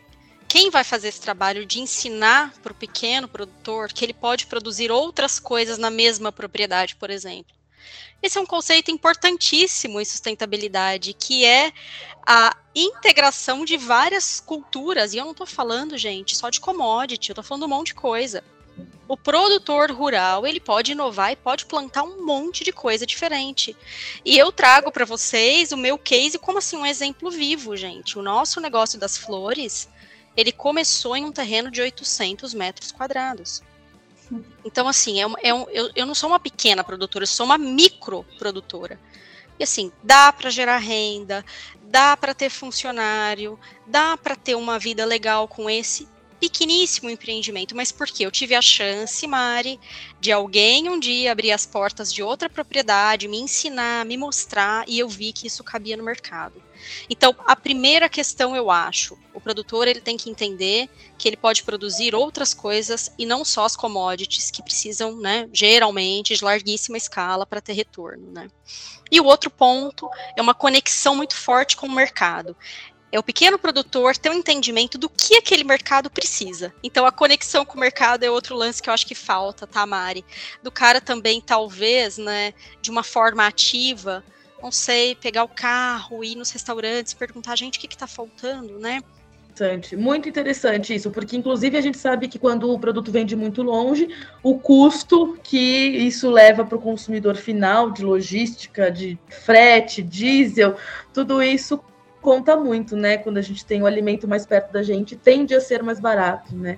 Quem 0.49 0.69
vai 0.69 0.83
fazer 0.83 1.07
esse 1.07 1.21
trabalho 1.21 1.65
de 1.65 1.79
ensinar 1.79 2.53
para 2.61 2.73
o 2.73 2.75
pequeno 2.75 3.29
produtor 3.29 3.93
que 3.93 4.05
ele 4.05 4.12
pode 4.12 4.47
produzir 4.47 4.91
outras 4.91 5.39
coisas 5.39 5.79
na 5.79 5.91
mesma 5.91 6.33
propriedade, 6.33 6.97
por 6.97 7.09
exemplo? 7.09 7.55
Esse 8.21 8.37
é 8.37 8.41
um 8.41 8.47
conceito 8.47 8.91
importantíssimo 8.91 10.01
em 10.01 10.05
sustentabilidade, 10.05 11.12
que 11.12 11.45
é 11.45 11.73
a 12.27 12.57
integração 12.75 13.65
de 13.65 13.77
várias 13.77 14.41
culturas. 14.41 15.15
E 15.15 15.19
eu 15.19 15.25
não 15.25 15.31
estou 15.31 15.47
falando, 15.47 15.97
gente, 15.97 16.37
só 16.37 16.51
de 16.51 16.59
commodity, 16.59 17.31
eu 17.31 17.35
estou 17.35 17.45
falando 17.45 17.67
um 17.67 17.69
monte 17.69 17.89
de 17.89 17.95
coisa. 17.95 18.43
O 19.09 19.17
produtor 19.17 19.91
rural, 19.93 20.47
ele 20.47 20.59
pode 20.59 20.93
inovar 20.93 21.31
e 21.33 21.37
pode 21.37 21.65
plantar 21.67 22.03
um 22.03 22.25
monte 22.27 22.65
de 22.65 22.73
coisa 22.73 23.07
diferente. 23.07 23.77
E 24.25 24.37
eu 24.37 24.51
trago 24.51 24.91
para 24.91 25.05
vocês 25.05 25.71
o 25.71 25.77
meu 25.77 25.97
case 25.97 26.39
como 26.39 26.59
assim 26.59 26.77
um 26.77 26.85
exemplo 26.85 27.31
vivo, 27.31 27.77
gente. 27.77 28.19
O 28.19 28.23
nosso 28.23 28.61
negócio 28.61 28.99
das 28.99 29.17
flores, 29.17 29.89
ele 30.37 30.51
começou 30.51 31.17
em 31.17 31.25
um 31.25 31.31
terreno 31.31 31.71
de 31.71 31.81
800 31.81 32.53
metros 32.53 32.91
quadrados. 32.91 33.62
Então, 34.65 34.89
assim, 34.89 35.23
é, 35.23 35.27
é 35.43 35.55
um, 35.55 35.69
eu, 35.71 35.89
eu 35.95 36.05
não 36.05 36.15
sou 36.15 36.29
uma 36.29 36.41
pequena 36.41 36.83
produtora, 36.83 37.23
eu 37.23 37.29
sou 37.29 37.47
uma 37.47 37.57
micro 37.57 38.25
produtora. 38.39 38.99
E 39.59 39.62
assim, 39.62 39.93
dá 40.03 40.33
para 40.33 40.51
gerar 40.51 40.79
renda, 40.79 41.45
dá 41.85 42.17
para 42.17 42.35
ter 42.35 42.51
funcionário, 42.51 43.59
dá 43.87 44.17
para 44.17 44.35
ter 44.35 44.55
uma 44.55 44.79
vida 44.79 45.05
legal 45.05 45.47
com 45.47 45.71
esse 45.71 46.09
pequeníssimo 46.40 47.11
empreendimento, 47.11 47.75
mas 47.75 47.90
porque 47.90 48.25
eu 48.25 48.31
tive 48.31 48.55
a 48.55 48.62
chance, 48.62 49.27
Mari, 49.27 49.81
de 50.20 50.31
alguém 50.33 50.88
um 50.88 50.99
dia 50.99 51.33
abrir 51.33 51.53
as 51.53 51.66
portas 51.66 52.12
de 52.12 52.22
outra 52.22 52.49
propriedade, 52.49 53.29
me 53.29 53.38
ensinar, 53.38 54.05
me 54.05 54.16
mostrar, 54.16 54.85
e 54.87 54.99
eu 54.99 55.09
vi 55.09 55.33
que 55.33 55.46
isso 55.46 55.64
cabia 55.64 55.96
no 55.96 56.05
mercado. 56.05 56.62
Então, 57.09 57.35
a 57.46 57.57
primeira 57.57 58.09
questão 58.09 58.55
eu 58.55 58.70
acho, 58.70 59.18
o 59.33 59.40
produtor 59.40 59.88
ele 59.88 60.01
tem 60.01 60.16
que 60.16 60.31
entender 60.31 60.88
que 61.18 61.29
ele 61.29 61.37
pode 61.37 61.62
produzir 61.62 62.14
outras 62.14 62.53
coisas 62.53 63.11
e 63.18 63.25
não 63.25 63.44
só 63.44 63.64
as 63.64 63.77
commodities 63.77 64.51
que 64.51 64.62
precisam, 64.62 65.16
né, 65.16 65.49
geralmente 65.53 66.35
de 66.35 66.44
larguíssima 66.44 66.96
escala 66.96 67.46
para 67.46 67.61
ter 67.61 67.72
retorno, 67.72 68.31
né? 68.31 68.49
E 69.11 69.20
o 69.20 69.25
outro 69.25 69.51
ponto 69.51 70.09
é 70.37 70.42
uma 70.42 70.55
conexão 70.55 71.14
muito 71.14 71.35
forte 71.35 71.77
com 71.77 71.87
o 71.87 71.92
mercado 71.92 72.57
é 73.12 73.19
o 73.19 73.23
pequeno 73.23 73.59
produtor 73.59 74.16
ter 74.16 74.31
um 74.31 74.35
entendimento 74.35 74.99
do 74.99 75.09
que 75.09 75.37
aquele 75.37 75.64
mercado 75.64 76.11
precisa. 76.11 76.73
Então 76.83 77.07
a 77.07 77.12
conexão 77.12 77.64
com 77.64 77.77
o 77.77 77.81
mercado 77.81 78.25
é 78.25 78.31
outro 78.31 78.57
lance 78.57 78.83
que 78.83 78.90
eu 78.90 78.95
acho 78.95 79.07
que 79.07 79.14
falta, 79.14 79.66
tá, 79.66 79.87
Mari? 79.87 80.25
Do 80.62 80.71
cara 80.71 81.01
também, 81.01 81.40
talvez, 81.40 82.19
né, 82.19 82.53
de 82.83 82.90
uma 82.90 83.03
forma 83.03 83.47
ativa, 83.47 84.25
não 84.62 84.73
sei, 84.73 85.14
pegar 85.14 85.45
o 85.45 85.49
carro, 85.49 86.25
ir 86.25 86.35
nos 86.35 86.51
restaurantes, 86.51 87.14
perguntar, 87.14 87.57
gente, 87.57 87.79
o 87.79 87.81
que 87.81 87.87
está 87.87 88.07
faltando, 88.07 88.79
né? 88.79 89.01
Muito 89.97 90.29
interessante 90.29 90.95
isso, 90.95 91.11
porque 91.11 91.35
inclusive 91.35 91.79
a 91.79 91.81
gente 91.81 91.97
sabe 91.97 92.29
que 92.29 92.38
quando 92.38 92.71
o 92.71 92.79
produto 92.79 93.11
vem 93.11 93.25
de 93.25 93.35
muito 93.35 93.62
longe, 93.62 94.07
o 94.42 94.59
custo 94.59 95.38
que 95.42 95.57
isso 95.57 96.31
leva 96.31 96.62
para 96.62 96.77
o 96.77 96.81
consumidor 96.81 97.37
final, 97.37 97.90
de 97.90 98.05
logística, 98.05 98.90
de 98.90 99.19
frete, 99.31 100.03
diesel, 100.03 100.77
tudo 101.14 101.42
isso 101.42 101.83
conta 102.27 102.57
muito, 102.57 102.97
né? 102.97 103.19
Quando 103.19 103.37
a 103.37 103.41
gente 103.41 103.65
tem 103.65 103.81
o 103.81 103.87
alimento 103.87 104.27
mais 104.27 104.45
perto 104.45 104.73
da 104.73 104.83
gente, 104.83 105.15
tende 105.15 105.55
a 105.55 105.61
ser 105.61 105.81
mais 105.81 106.01
barato, 106.01 106.57
né? 106.57 106.77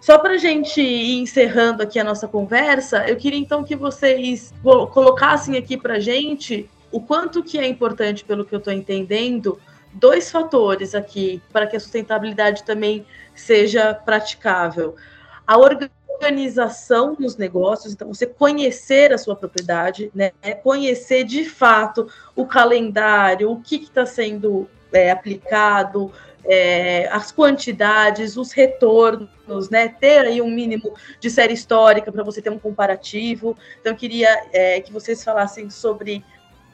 Só 0.00 0.18
para 0.18 0.34
a 0.34 0.36
gente 0.36 0.80
ir 0.80 1.20
encerrando 1.20 1.82
aqui 1.82 1.98
a 1.98 2.04
nossa 2.04 2.28
conversa, 2.28 3.04
eu 3.08 3.16
queria 3.16 3.40
então 3.40 3.64
que 3.64 3.74
vocês 3.74 4.54
colocassem 4.62 5.56
aqui 5.56 5.76
para 5.76 5.94
a 5.94 5.98
gente 5.98 6.70
o 6.92 7.00
quanto 7.00 7.42
que 7.42 7.58
é 7.58 7.66
importante, 7.66 8.24
pelo 8.24 8.44
que 8.44 8.54
eu 8.54 8.60
estou 8.60 8.72
entendendo, 8.72 9.58
dois 9.92 10.30
fatores 10.30 10.94
aqui 10.94 11.42
para 11.52 11.66
que 11.66 11.74
a 11.74 11.80
sustentabilidade 11.80 12.62
também 12.62 13.04
seja 13.34 13.92
praticável. 13.94 14.94
A 15.44 15.58
organização 15.58 17.16
nos 17.18 17.36
negócios, 17.36 17.92
então 17.92 18.14
você 18.14 18.26
conhecer 18.28 19.12
a 19.12 19.18
sua 19.18 19.34
propriedade, 19.34 20.08
né? 20.14 20.30
Conhecer 20.62 21.24
de 21.24 21.44
fato 21.44 22.08
o 22.36 22.46
calendário, 22.46 23.50
o 23.50 23.60
que 23.60 23.74
está 23.74 24.06
sendo 24.06 24.68
é, 24.94 25.10
aplicado, 25.10 26.12
é, 26.46 27.08
as 27.10 27.32
quantidades, 27.32 28.36
os 28.36 28.52
retornos, 28.52 29.70
né? 29.70 29.88
Ter 29.88 30.26
aí 30.26 30.40
um 30.40 30.50
mínimo 30.50 30.94
de 31.18 31.30
série 31.30 31.54
histórica 31.54 32.12
para 32.12 32.22
você 32.22 32.40
ter 32.40 32.50
um 32.50 32.58
comparativo. 32.58 33.56
Então, 33.80 33.92
eu 33.92 33.96
queria 33.96 34.46
é, 34.52 34.80
que 34.80 34.92
vocês 34.92 35.24
falassem 35.24 35.70
sobre 35.70 36.24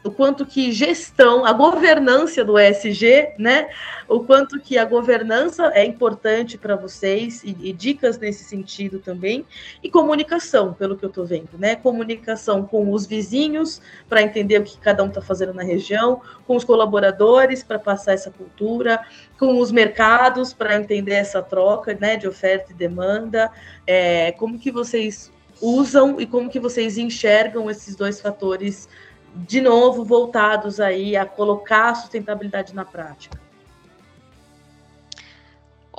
o 0.02 0.10
quanto 0.10 0.46
que 0.46 0.72
gestão, 0.72 1.44
a 1.44 1.52
governança 1.52 2.42
do 2.42 2.58
ESG, 2.58 3.34
né? 3.38 3.68
O 4.08 4.20
quanto 4.20 4.58
que 4.58 4.78
a 4.78 4.84
governança 4.84 5.70
é 5.74 5.84
importante 5.84 6.56
para 6.56 6.74
vocês 6.74 7.44
e, 7.44 7.54
e, 7.60 7.72
dicas 7.72 8.18
nesse 8.18 8.44
sentido 8.44 8.98
também. 8.98 9.44
E 9.82 9.90
comunicação, 9.90 10.72
pelo 10.72 10.96
que 10.96 11.04
eu 11.04 11.10
estou 11.10 11.26
vendo, 11.26 11.50
né? 11.58 11.76
Comunicação 11.76 12.62
com 12.64 12.90
os 12.92 13.06
vizinhos 13.06 13.80
para 14.08 14.22
entender 14.22 14.58
o 14.60 14.64
que 14.64 14.78
cada 14.78 15.04
um 15.04 15.08
está 15.08 15.20
fazendo 15.20 15.52
na 15.52 15.62
região, 15.62 16.22
com 16.46 16.56
os 16.56 16.64
colaboradores 16.64 17.62
para 17.62 17.78
passar 17.78 18.14
essa 18.14 18.30
cultura, 18.30 19.00
com 19.38 19.58
os 19.58 19.70
mercados 19.70 20.54
para 20.54 20.76
entender 20.76 21.14
essa 21.14 21.42
troca, 21.42 21.96
né? 22.00 22.16
De 22.16 22.26
oferta 22.26 22.72
e 22.72 22.74
demanda. 22.74 23.50
É, 23.86 24.32
como 24.32 24.58
que 24.58 24.70
vocês 24.70 25.30
usam 25.60 26.18
e 26.18 26.26
como 26.26 26.48
que 26.48 26.58
vocês 26.58 26.96
enxergam 26.96 27.70
esses 27.70 27.94
dois 27.94 28.18
fatores 28.18 28.88
de 29.34 29.60
novo, 29.60 30.04
voltados 30.04 30.80
aí 30.80 31.16
a 31.16 31.24
colocar 31.24 31.90
a 31.90 31.94
sustentabilidade 31.94 32.74
na 32.74 32.84
prática. 32.84 33.49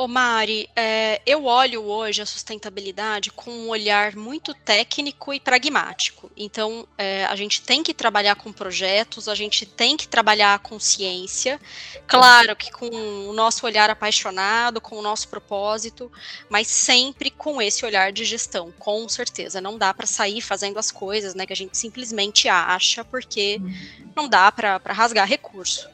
Ô 0.01 0.07
Mari, 0.07 0.67
é, 0.75 1.21
eu 1.27 1.45
olho 1.45 1.83
hoje 1.83 2.23
a 2.23 2.25
sustentabilidade 2.25 3.29
com 3.29 3.51
um 3.51 3.69
olhar 3.69 4.15
muito 4.15 4.51
técnico 4.51 5.31
e 5.31 5.39
pragmático. 5.39 6.31
Então, 6.35 6.87
é, 6.97 7.25
a 7.25 7.35
gente 7.35 7.61
tem 7.61 7.83
que 7.83 7.93
trabalhar 7.93 8.33
com 8.33 8.51
projetos, 8.51 9.27
a 9.27 9.35
gente 9.35 9.63
tem 9.63 9.95
que 9.95 10.07
trabalhar 10.07 10.57
com 10.57 10.79
ciência, 10.79 11.61
claro 12.07 12.55
que 12.55 12.71
com 12.71 12.89
o 12.89 13.31
nosso 13.31 13.63
olhar 13.63 13.91
apaixonado, 13.91 14.81
com 14.81 14.95
o 14.95 15.03
nosso 15.03 15.27
propósito, 15.27 16.11
mas 16.49 16.65
sempre 16.65 17.29
com 17.29 17.61
esse 17.61 17.85
olhar 17.85 18.11
de 18.11 18.25
gestão, 18.25 18.73
com 18.79 19.07
certeza. 19.07 19.61
Não 19.61 19.77
dá 19.77 19.93
para 19.93 20.07
sair 20.07 20.41
fazendo 20.41 20.79
as 20.79 20.89
coisas 20.89 21.35
né, 21.35 21.45
que 21.45 21.53
a 21.53 21.55
gente 21.55 21.77
simplesmente 21.77 22.49
acha, 22.49 23.05
porque 23.05 23.59
uhum. 23.61 24.11
não 24.15 24.27
dá 24.27 24.51
para 24.51 24.81
rasgar 24.87 25.27
recurso. 25.27 25.87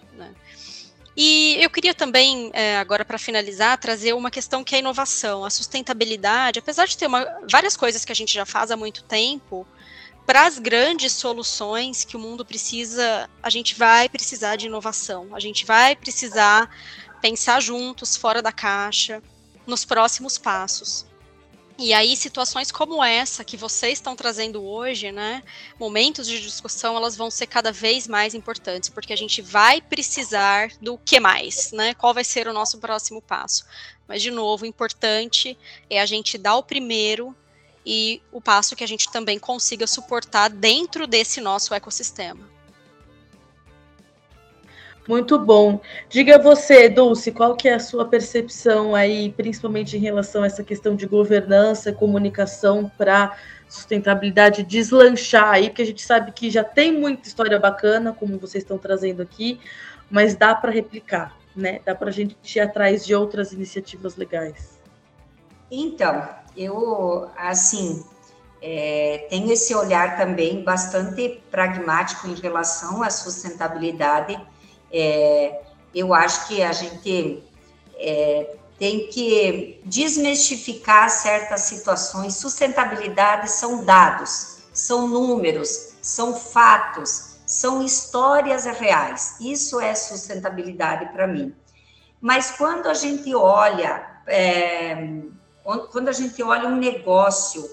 E 1.19 1.57
eu 1.59 1.67
queria 1.71 1.95
também, 1.95 2.51
é, 2.53 2.77
agora 2.77 3.03
para 3.03 3.17
finalizar, 3.17 3.75
trazer 3.79 4.13
uma 4.13 4.29
questão 4.29 4.63
que 4.63 4.75
é 4.75 4.77
a 4.77 4.81
inovação, 4.81 5.43
a 5.43 5.49
sustentabilidade, 5.49 6.59
apesar 6.59 6.85
de 6.85 6.95
ter 6.95 7.07
uma, 7.07 7.25
várias 7.49 7.75
coisas 7.75 8.05
que 8.05 8.11
a 8.11 8.15
gente 8.15 8.31
já 8.31 8.45
faz 8.45 8.69
há 8.69 8.77
muito 8.77 9.03
tempo, 9.03 9.67
para 10.27 10.45
as 10.45 10.59
grandes 10.59 11.13
soluções 11.13 12.05
que 12.05 12.15
o 12.15 12.19
mundo 12.19 12.45
precisa, 12.45 13.27
a 13.41 13.49
gente 13.49 13.73
vai 13.73 14.07
precisar 14.07 14.57
de 14.57 14.67
inovação, 14.67 15.29
a 15.33 15.39
gente 15.39 15.65
vai 15.65 15.95
precisar 15.95 16.69
pensar 17.19 17.63
juntos, 17.63 18.15
fora 18.15 18.39
da 18.39 18.51
caixa, 18.51 19.23
nos 19.65 19.83
próximos 19.83 20.37
passos. 20.37 21.06
E 21.79 21.93
aí, 21.93 22.17
situações 22.17 22.71
como 22.71 23.03
essa 23.03 23.43
que 23.43 23.55
vocês 23.55 23.99
estão 23.99 24.15
trazendo 24.15 24.63
hoje, 24.63 25.11
né? 25.11 25.43
Momentos 25.79 26.25
de 26.25 26.41
discussão, 26.41 26.97
elas 26.97 27.15
vão 27.15 27.29
ser 27.29 27.45
cada 27.45 27.71
vez 27.71 28.07
mais 28.07 28.33
importantes, 28.33 28.89
porque 28.89 29.13
a 29.13 29.17
gente 29.17 29.43
vai 29.43 29.79
precisar 29.79 30.71
do 30.81 30.97
que 30.97 31.19
mais, 31.19 31.71
né? 31.71 31.93
Qual 31.93 32.15
vai 32.15 32.23
ser 32.23 32.47
o 32.47 32.53
nosso 32.53 32.79
próximo 32.79 33.21
passo? 33.21 33.63
Mas, 34.07 34.23
de 34.23 34.31
novo, 34.31 34.63
o 34.63 34.67
importante 34.67 35.55
é 35.87 36.01
a 36.01 36.05
gente 36.07 36.35
dar 36.35 36.55
o 36.55 36.63
primeiro 36.63 37.35
e 37.85 38.23
o 38.31 38.41
passo 38.41 38.75
que 38.75 38.83
a 38.83 38.87
gente 38.87 39.11
também 39.11 39.37
consiga 39.37 39.85
suportar 39.85 40.49
dentro 40.49 41.05
desse 41.05 41.39
nosso 41.39 41.75
ecossistema. 41.75 42.56
Muito 45.07 45.39
bom. 45.39 45.79
Diga 46.09 46.37
você, 46.37 46.89
Dulce, 46.89 47.31
qual 47.31 47.55
que 47.55 47.69
é 47.69 47.75
a 47.75 47.79
sua 47.79 48.05
percepção 48.05 48.93
aí, 48.93 49.31
principalmente 49.31 49.95
em 49.95 49.99
relação 49.99 50.43
a 50.43 50.47
essa 50.47 50.63
questão 50.63 50.95
de 50.95 51.05
governança, 51.05 51.93
comunicação 51.93 52.91
para 52.97 53.37
sustentabilidade 53.69 54.63
deslanchar 54.63 55.49
aí, 55.51 55.69
porque 55.69 55.81
a 55.81 55.85
gente 55.85 56.01
sabe 56.01 56.31
que 56.31 56.49
já 56.49 56.63
tem 56.63 56.91
muita 56.91 57.27
história 57.27 57.59
bacana, 57.59 58.13
como 58.13 58.37
vocês 58.37 58.63
estão 58.63 58.77
trazendo 58.77 59.21
aqui, 59.21 59.59
mas 60.09 60.35
dá 60.35 60.55
para 60.55 60.71
replicar, 60.71 61.35
né? 61.55 61.79
Dá 61.85 61.93
para 61.93 62.09
a 62.09 62.11
gente 62.11 62.35
ir 62.55 62.59
atrás 62.59 63.05
de 63.05 63.13
outras 63.13 63.51
iniciativas 63.51 64.15
legais. 64.15 64.77
Então, 65.69 66.27
eu, 66.55 67.29
assim, 67.37 68.05
é, 68.61 69.27
tenho 69.29 69.51
esse 69.51 69.75
olhar 69.75 70.17
também 70.17 70.63
bastante 70.63 71.41
pragmático 71.51 72.27
em 72.27 72.35
relação 72.35 73.03
à 73.03 73.09
sustentabilidade. 73.09 74.39
É, 74.91 75.61
eu 75.93 76.13
acho 76.13 76.47
que 76.47 76.61
a 76.61 76.71
gente 76.71 77.43
é, 77.95 78.55
tem 78.77 79.07
que 79.07 79.81
desmistificar 79.83 81.09
certas 81.09 81.61
situações. 81.61 82.35
Sustentabilidade 82.35 83.49
são 83.49 83.83
dados, 83.83 84.59
são 84.73 85.07
números, 85.07 85.95
são 86.01 86.35
fatos, 86.35 87.37
são 87.45 87.83
histórias 87.83 88.65
reais. 88.65 89.37
Isso 89.39 89.79
é 89.79 89.95
sustentabilidade 89.95 91.11
para 91.11 91.25
mim. 91.25 91.55
Mas 92.21 92.51
quando 92.51 92.87
a 92.87 92.93
gente 92.93 93.33
olha, 93.33 94.21
é, 94.27 94.95
quando 95.91 96.09
a 96.09 96.13
gente 96.13 96.41
olha 96.43 96.67
um 96.67 96.75
negócio 96.75 97.69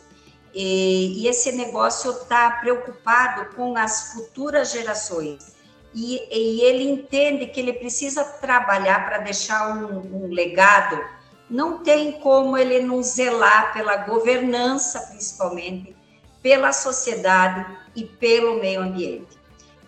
e, 0.54 1.22
e 1.22 1.28
esse 1.28 1.52
negócio 1.52 2.10
está 2.12 2.50
preocupado 2.50 3.54
com 3.54 3.76
as 3.76 4.12
futuras 4.12 4.70
gerações 4.70 5.54
e, 5.94 6.16
e 6.30 6.60
ele 6.62 6.82
entende 6.82 7.46
que 7.46 7.60
ele 7.60 7.72
precisa 7.72 8.24
trabalhar 8.24 9.06
para 9.06 9.18
deixar 9.18 9.76
um, 9.76 10.24
um 10.24 10.26
legado, 10.26 11.00
não 11.48 11.78
tem 11.78 12.12
como 12.12 12.58
ele 12.58 12.80
não 12.80 13.02
zelar 13.02 13.72
pela 13.72 13.96
governança, 13.98 14.98
principalmente, 15.10 15.96
pela 16.42 16.72
sociedade 16.72 17.64
e 17.94 18.04
pelo 18.04 18.60
meio 18.60 18.80
ambiente. 18.80 19.38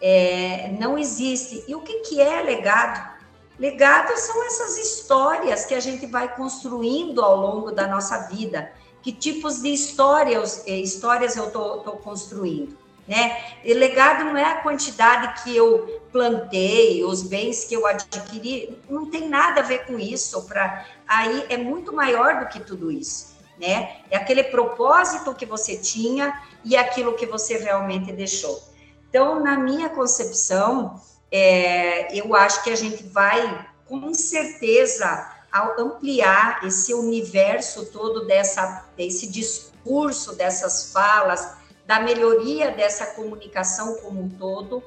É, 0.01 0.71
não 0.79 0.97
existe. 0.97 1.65
E 1.67 1.75
o 1.75 1.81
que, 1.81 2.01
que 2.01 2.21
é 2.21 2.41
legado? 2.43 3.17
Legado 3.59 4.17
são 4.17 4.47
essas 4.47 4.79
histórias 4.79 5.65
que 5.65 5.75
a 5.75 5.81
gente 5.81 6.07
vai 6.07 6.35
construindo 6.37 7.23
ao 7.23 7.37
longo 7.37 7.73
da 7.73 7.87
nossa 7.87 8.29
vida. 8.29 8.71
Que 9.03 9.11
tipos 9.13 9.63
de 9.63 9.73
histórias, 9.73 10.63
eh, 10.67 10.79
histórias 10.79 11.37
eu 11.37 11.47
estou 11.47 11.97
construindo? 12.03 12.77
Né? 13.07 13.55
E 13.65 13.73
legado 13.73 14.25
não 14.25 14.37
é 14.37 14.45
a 14.45 14.61
quantidade 14.63 15.43
que 15.43 15.57
eu 15.57 16.03
plantei, 16.11 17.05
os 17.05 17.23
bens 17.23 17.65
que 17.65 17.75
eu 17.75 17.87
adquiri, 17.87 18.77
não 18.89 19.11
tem 19.11 19.29
nada 19.29 19.61
a 19.61 19.65
ver 19.65 19.87
com 19.87 19.99
isso. 19.99 20.43
Para 20.47 20.85
aí 21.07 21.47
é 21.49 21.57
muito 21.57 21.93
maior 21.93 22.41
do 22.41 22.49
que 22.49 22.61
tudo 22.61 22.91
isso, 22.91 23.37
né? 23.59 23.99
É 24.11 24.17
aquele 24.17 24.45
propósito 24.45 25.35
que 25.35 25.47
você 25.47 25.77
tinha 25.77 26.43
e 26.65 26.77
aquilo 26.77 27.15
que 27.15 27.27
você 27.27 27.57
realmente 27.59 28.13
deixou. 28.13 28.63
Então, 29.09 29.43
na 29.43 29.57
minha 29.57 29.89
concepção, 29.89 31.01
é, 31.31 32.17
eu 32.17 32.35
acho 32.35 32.63
que 32.65 32.71
a 32.71 32.77
gente 32.77 33.05
vai 33.05 33.67
com 33.87 34.13
certeza 34.13 35.33
ampliar 35.79 36.61
esse 36.67 36.93
universo 36.93 37.87
todo 37.87 38.27
dessa 38.27 38.85
desse 38.97 39.27
discurso, 39.27 40.35
dessas 40.35 40.93
falas, 40.93 41.57
da 41.87 42.01
melhoria 42.01 42.71
dessa 42.71 43.07
comunicação 43.15 43.97
como 43.97 44.21
um 44.21 44.29
todo. 44.29 44.83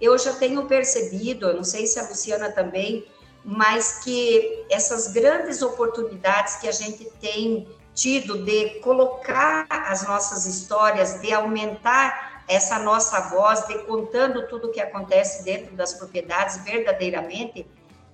Eu 0.00 0.16
já 0.18 0.32
tenho 0.34 0.66
percebido, 0.66 1.48
eu 1.48 1.56
não 1.56 1.64
sei 1.64 1.86
se 1.86 1.98
a 1.98 2.08
Luciana 2.08 2.50
também, 2.50 3.06
mas 3.44 4.00
que 4.04 4.64
essas 4.70 5.08
grandes 5.08 5.60
oportunidades 5.60 6.56
que 6.56 6.68
a 6.68 6.72
gente 6.72 7.04
tem 7.20 7.68
tido 7.94 8.44
de 8.44 8.80
colocar 8.80 9.66
as 9.68 10.06
nossas 10.06 10.46
histórias, 10.46 11.20
de 11.20 11.32
aumentar 11.32 12.42
essa 12.48 12.78
nossa 12.78 13.20
voz, 13.28 13.66
de 13.66 13.78
contando 13.84 14.46
tudo 14.48 14.68
o 14.68 14.70
que 14.70 14.80
acontece 14.80 15.44
dentro 15.44 15.74
das 15.74 15.94
propriedades 15.94 16.62
verdadeiramente, 16.64 17.66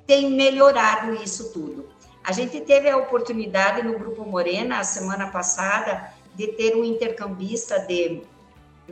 tem 0.06 0.30
melhorado 0.30 1.14
isso 1.22 1.52
tudo. 1.52 1.88
A 2.22 2.32
gente 2.32 2.60
teve 2.60 2.88
a 2.88 2.96
oportunidade 2.96 3.82
no 3.82 3.98
Grupo 3.98 4.24
Morena, 4.24 4.80
a 4.80 4.84
semana 4.84 5.28
passada, 5.28 6.12
de 6.34 6.48
ter 6.48 6.76
um 6.76 6.84
intercambista 6.84 7.78
de, 7.78 8.22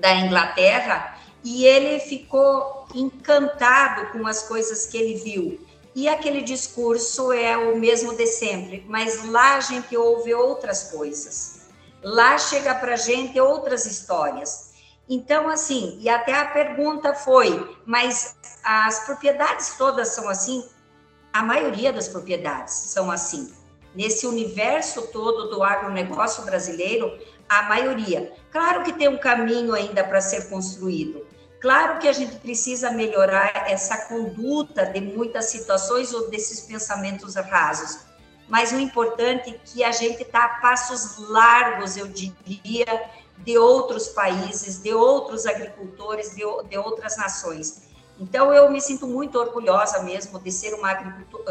da 0.01 0.15
Inglaterra 0.15 1.19
e 1.45 1.65
ele 1.65 2.01
ficou 2.01 2.87
encantado 2.95 4.13
com 4.13 4.27
as 4.27 4.43
coisas 4.43 4.87
que 4.87 4.97
ele 4.97 5.15
viu. 5.17 5.67
E 5.95 6.09
aquele 6.09 6.43
discurso 6.43 7.33
é 7.33 7.57
o 7.57 7.77
mesmo 7.77 8.15
de 8.15 8.27
sempre, 8.27 8.85
mas 8.89 9.25
lá 9.25 9.57
a 9.57 9.61
gente 9.61 9.97
ouve 9.97 10.33
outras 10.33 10.85
coisas. 10.85 11.63
Lá 12.03 12.39
chega 12.39 12.75
para 12.75 12.97
gente 12.97 13.41
outras 13.41 13.85
histórias. 13.85 14.69
Então, 15.09 15.49
assim, 15.49 15.99
e 16.01 16.09
até 16.09 16.35
a 16.35 16.45
pergunta 16.45 17.15
foi: 17.15 17.77
mas 17.85 18.37
as 18.63 19.07
propriedades 19.07 19.77
todas 19.77 20.09
são 20.09 20.29
assim? 20.29 20.69
A 21.33 21.43
maioria 21.43 21.93
das 21.93 22.09
propriedades 22.09 22.75
são 22.75 23.11
assim. 23.11 23.53
Nesse 23.99 24.29
universo 24.29 25.09
todo 25.09 25.51
do 25.51 25.61
agronegócio 25.61 26.45
brasileiro, 26.45 27.19
a 27.49 27.65
maioria. 27.65 28.33
Claro 28.53 28.85
que 28.85 28.93
tem 28.93 29.09
um 29.09 29.19
caminho 29.19 29.75
ainda 29.75 30.05
para 30.05 30.21
ser 30.21 30.49
construído. 30.49 31.27
Claro 31.61 31.99
que 31.99 32.07
a 32.07 32.13
gente 32.13 32.37
precisa 32.37 32.93
melhorar 32.93 33.65
essa 33.69 34.07
conduta 34.07 34.87
de 34.87 35.01
muitas 35.01 35.47
situações 35.47 36.15
ou 36.15 36.31
desses 36.31 36.61
pensamentos 36.61 37.35
rasos. 37.35 37.99
Mas 38.47 38.71
o 38.71 38.79
importante 38.79 39.51
é 39.51 39.59
que 39.65 39.83
a 39.83 39.91
gente 39.91 40.23
está 40.23 40.45
a 40.45 40.61
passos 40.61 41.19
largos, 41.29 41.97
eu 41.97 42.07
diria, 42.07 43.11
de 43.39 43.59
outros 43.59 44.11
países, 44.11 44.81
de 44.81 44.95
outros 44.95 45.45
agricultores, 45.45 46.37
de, 46.37 46.45
de 46.69 46.79
outras 46.79 47.17
nações. 47.17 47.89
Então, 48.21 48.53
eu 48.53 48.71
me 48.71 48.81
sinto 48.81 49.07
muito 49.07 49.39
orgulhosa 49.39 50.03
mesmo 50.03 50.41
de 50.41 50.51
ser 50.51 50.75
uma 50.75 50.93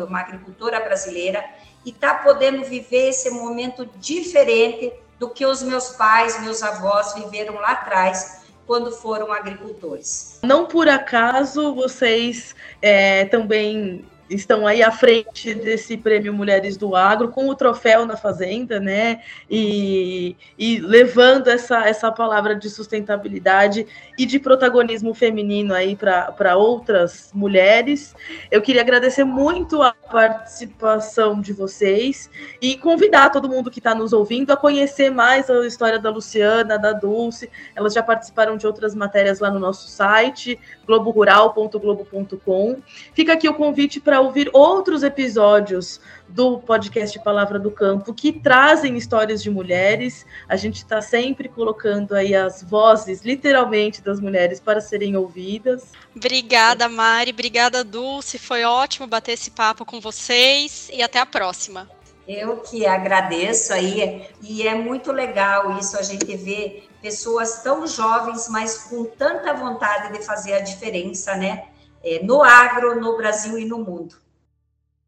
uma 0.05 0.19
agricultora 0.19 0.79
brasileira 0.81 1.43
e 1.87 1.93
tá 1.93 2.15
podendo 2.15 2.65
viver 2.65 3.07
esse 3.07 3.29
momento 3.29 3.87
diferente 3.95 4.91
do 5.17 5.29
que 5.29 5.45
os 5.45 5.63
meus 5.63 5.91
pais, 5.91 6.41
meus 6.41 6.61
avós 6.61 7.13
viveram 7.13 7.55
lá 7.55 7.71
atrás, 7.71 8.41
quando 8.65 8.91
foram 8.91 9.31
agricultores. 9.31 10.37
Não 10.43 10.65
por 10.65 10.89
acaso 10.89 11.73
vocês 11.73 12.53
é, 12.81 13.23
também 13.23 14.05
estão 14.29 14.67
aí 14.67 14.83
à 14.83 14.91
frente 14.91 15.53
desse 15.53 15.97
prêmio 15.97 16.33
Mulheres 16.33 16.77
do 16.77 16.95
Agro, 16.95 17.29
com 17.29 17.47
o 17.47 17.55
troféu 17.55 18.05
na 18.05 18.17
Fazenda, 18.17 18.79
né? 18.79 19.21
E, 19.49 20.35
e 20.57 20.79
levando 20.79 21.47
essa, 21.47 21.87
essa 21.87 22.11
palavra 22.11 22.55
de 22.55 22.69
sustentabilidade 22.69 23.87
e 24.17 24.25
de 24.25 24.39
protagonismo 24.39 25.13
feminino 25.13 25.73
aí 25.73 25.95
para 25.95 26.57
outras 26.57 27.31
mulheres. 27.33 28.15
Eu 28.51 28.61
queria 28.61 28.81
agradecer 28.81 29.23
muito 29.23 29.81
a 29.81 29.93
participação 29.93 31.39
de 31.39 31.53
vocês 31.53 32.29
e 32.61 32.77
convidar 32.77 33.29
todo 33.29 33.49
mundo 33.49 33.71
que 33.71 33.79
está 33.79 33.93
nos 33.95 34.13
ouvindo 34.13 34.51
a 34.51 34.57
conhecer 34.57 35.09
mais 35.09 35.49
a 35.49 35.65
história 35.65 35.99
da 35.99 36.09
Luciana, 36.09 36.77
da 36.77 36.91
Dulce. 36.91 37.49
Elas 37.75 37.93
já 37.93 38.03
participaram 38.03 38.57
de 38.57 38.67
outras 38.67 38.93
matérias 38.93 39.39
lá 39.39 39.49
no 39.49 39.59
nosso 39.59 39.87
site, 39.87 40.59
globorural.globo.com. 40.87 42.77
Fica 43.13 43.33
aqui 43.33 43.47
o 43.49 43.53
convite 43.53 43.99
para 43.99 44.21
ouvir 44.21 44.49
outros 44.53 45.03
episódios 45.03 45.99
do 46.27 46.59
podcast 46.59 47.19
Palavra 47.19 47.59
do 47.59 47.69
Campo 47.69 48.13
que 48.13 48.31
trazem 48.31 48.97
histórias 48.97 49.43
de 49.43 49.49
mulheres. 49.49 50.25
A 50.47 50.55
gente 50.55 50.77
está 50.77 51.01
sempre 51.01 51.49
colocando 51.49 52.15
aí 52.15 52.33
as 52.33 52.63
vozes, 52.63 53.23
literalmente, 53.23 54.01
das 54.01 54.19
mulheres 54.19 54.59
para 54.59 54.81
serem 54.81 55.15
ouvidas. 55.15 55.91
Obrigada, 56.15 56.87
Mari. 56.87 57.31
Obrigada, 57.31 57.83
Dulce. 57.83 58.39
Foi 58.39 58.63
ótimo 58.63 59.05
bater 59.05 59.33
esse 59.33 59.51
papo 59.51 59.85
com 59.85 59.99
vocês 59.99 60.89
e 60.93 61.03
até 61.03 61.19
a 61.19 61.25
próxima. 61.25 61.89
Eu 62.27 62.57
que 62.57 62.85
agradeço 62.85 63.71
aí, 63.71 64.27
e 64.41 64.67
é 64.67 64.75
muito 64.75 65.13
legal 65.13 65.77
isso, 65.79 65.97
a 65.97 66.01
gente 66.01 66.35
ver 66.35 66.86
pessoas 67.01 67.61
tão 67.61 67.85
jovens, 67.87 68.47
mas 68.49 68.83
com 68.83 69.05
tanta 69.05 69.53
vontade 69.53 70.13
de 70.13 70.23
fazer 70.23 70.53
a 70.53 70.61
diferença, 70.61 71.35
né? 71.35 71.69
É, 72.03 72.23
no 72.23 72.43
agro, 72.43 72.99
no 72.99 73.17
Brasil 73.17 73.57
e 73.57 73.65
no 73.65 73.79
mundo. 73.79 74.15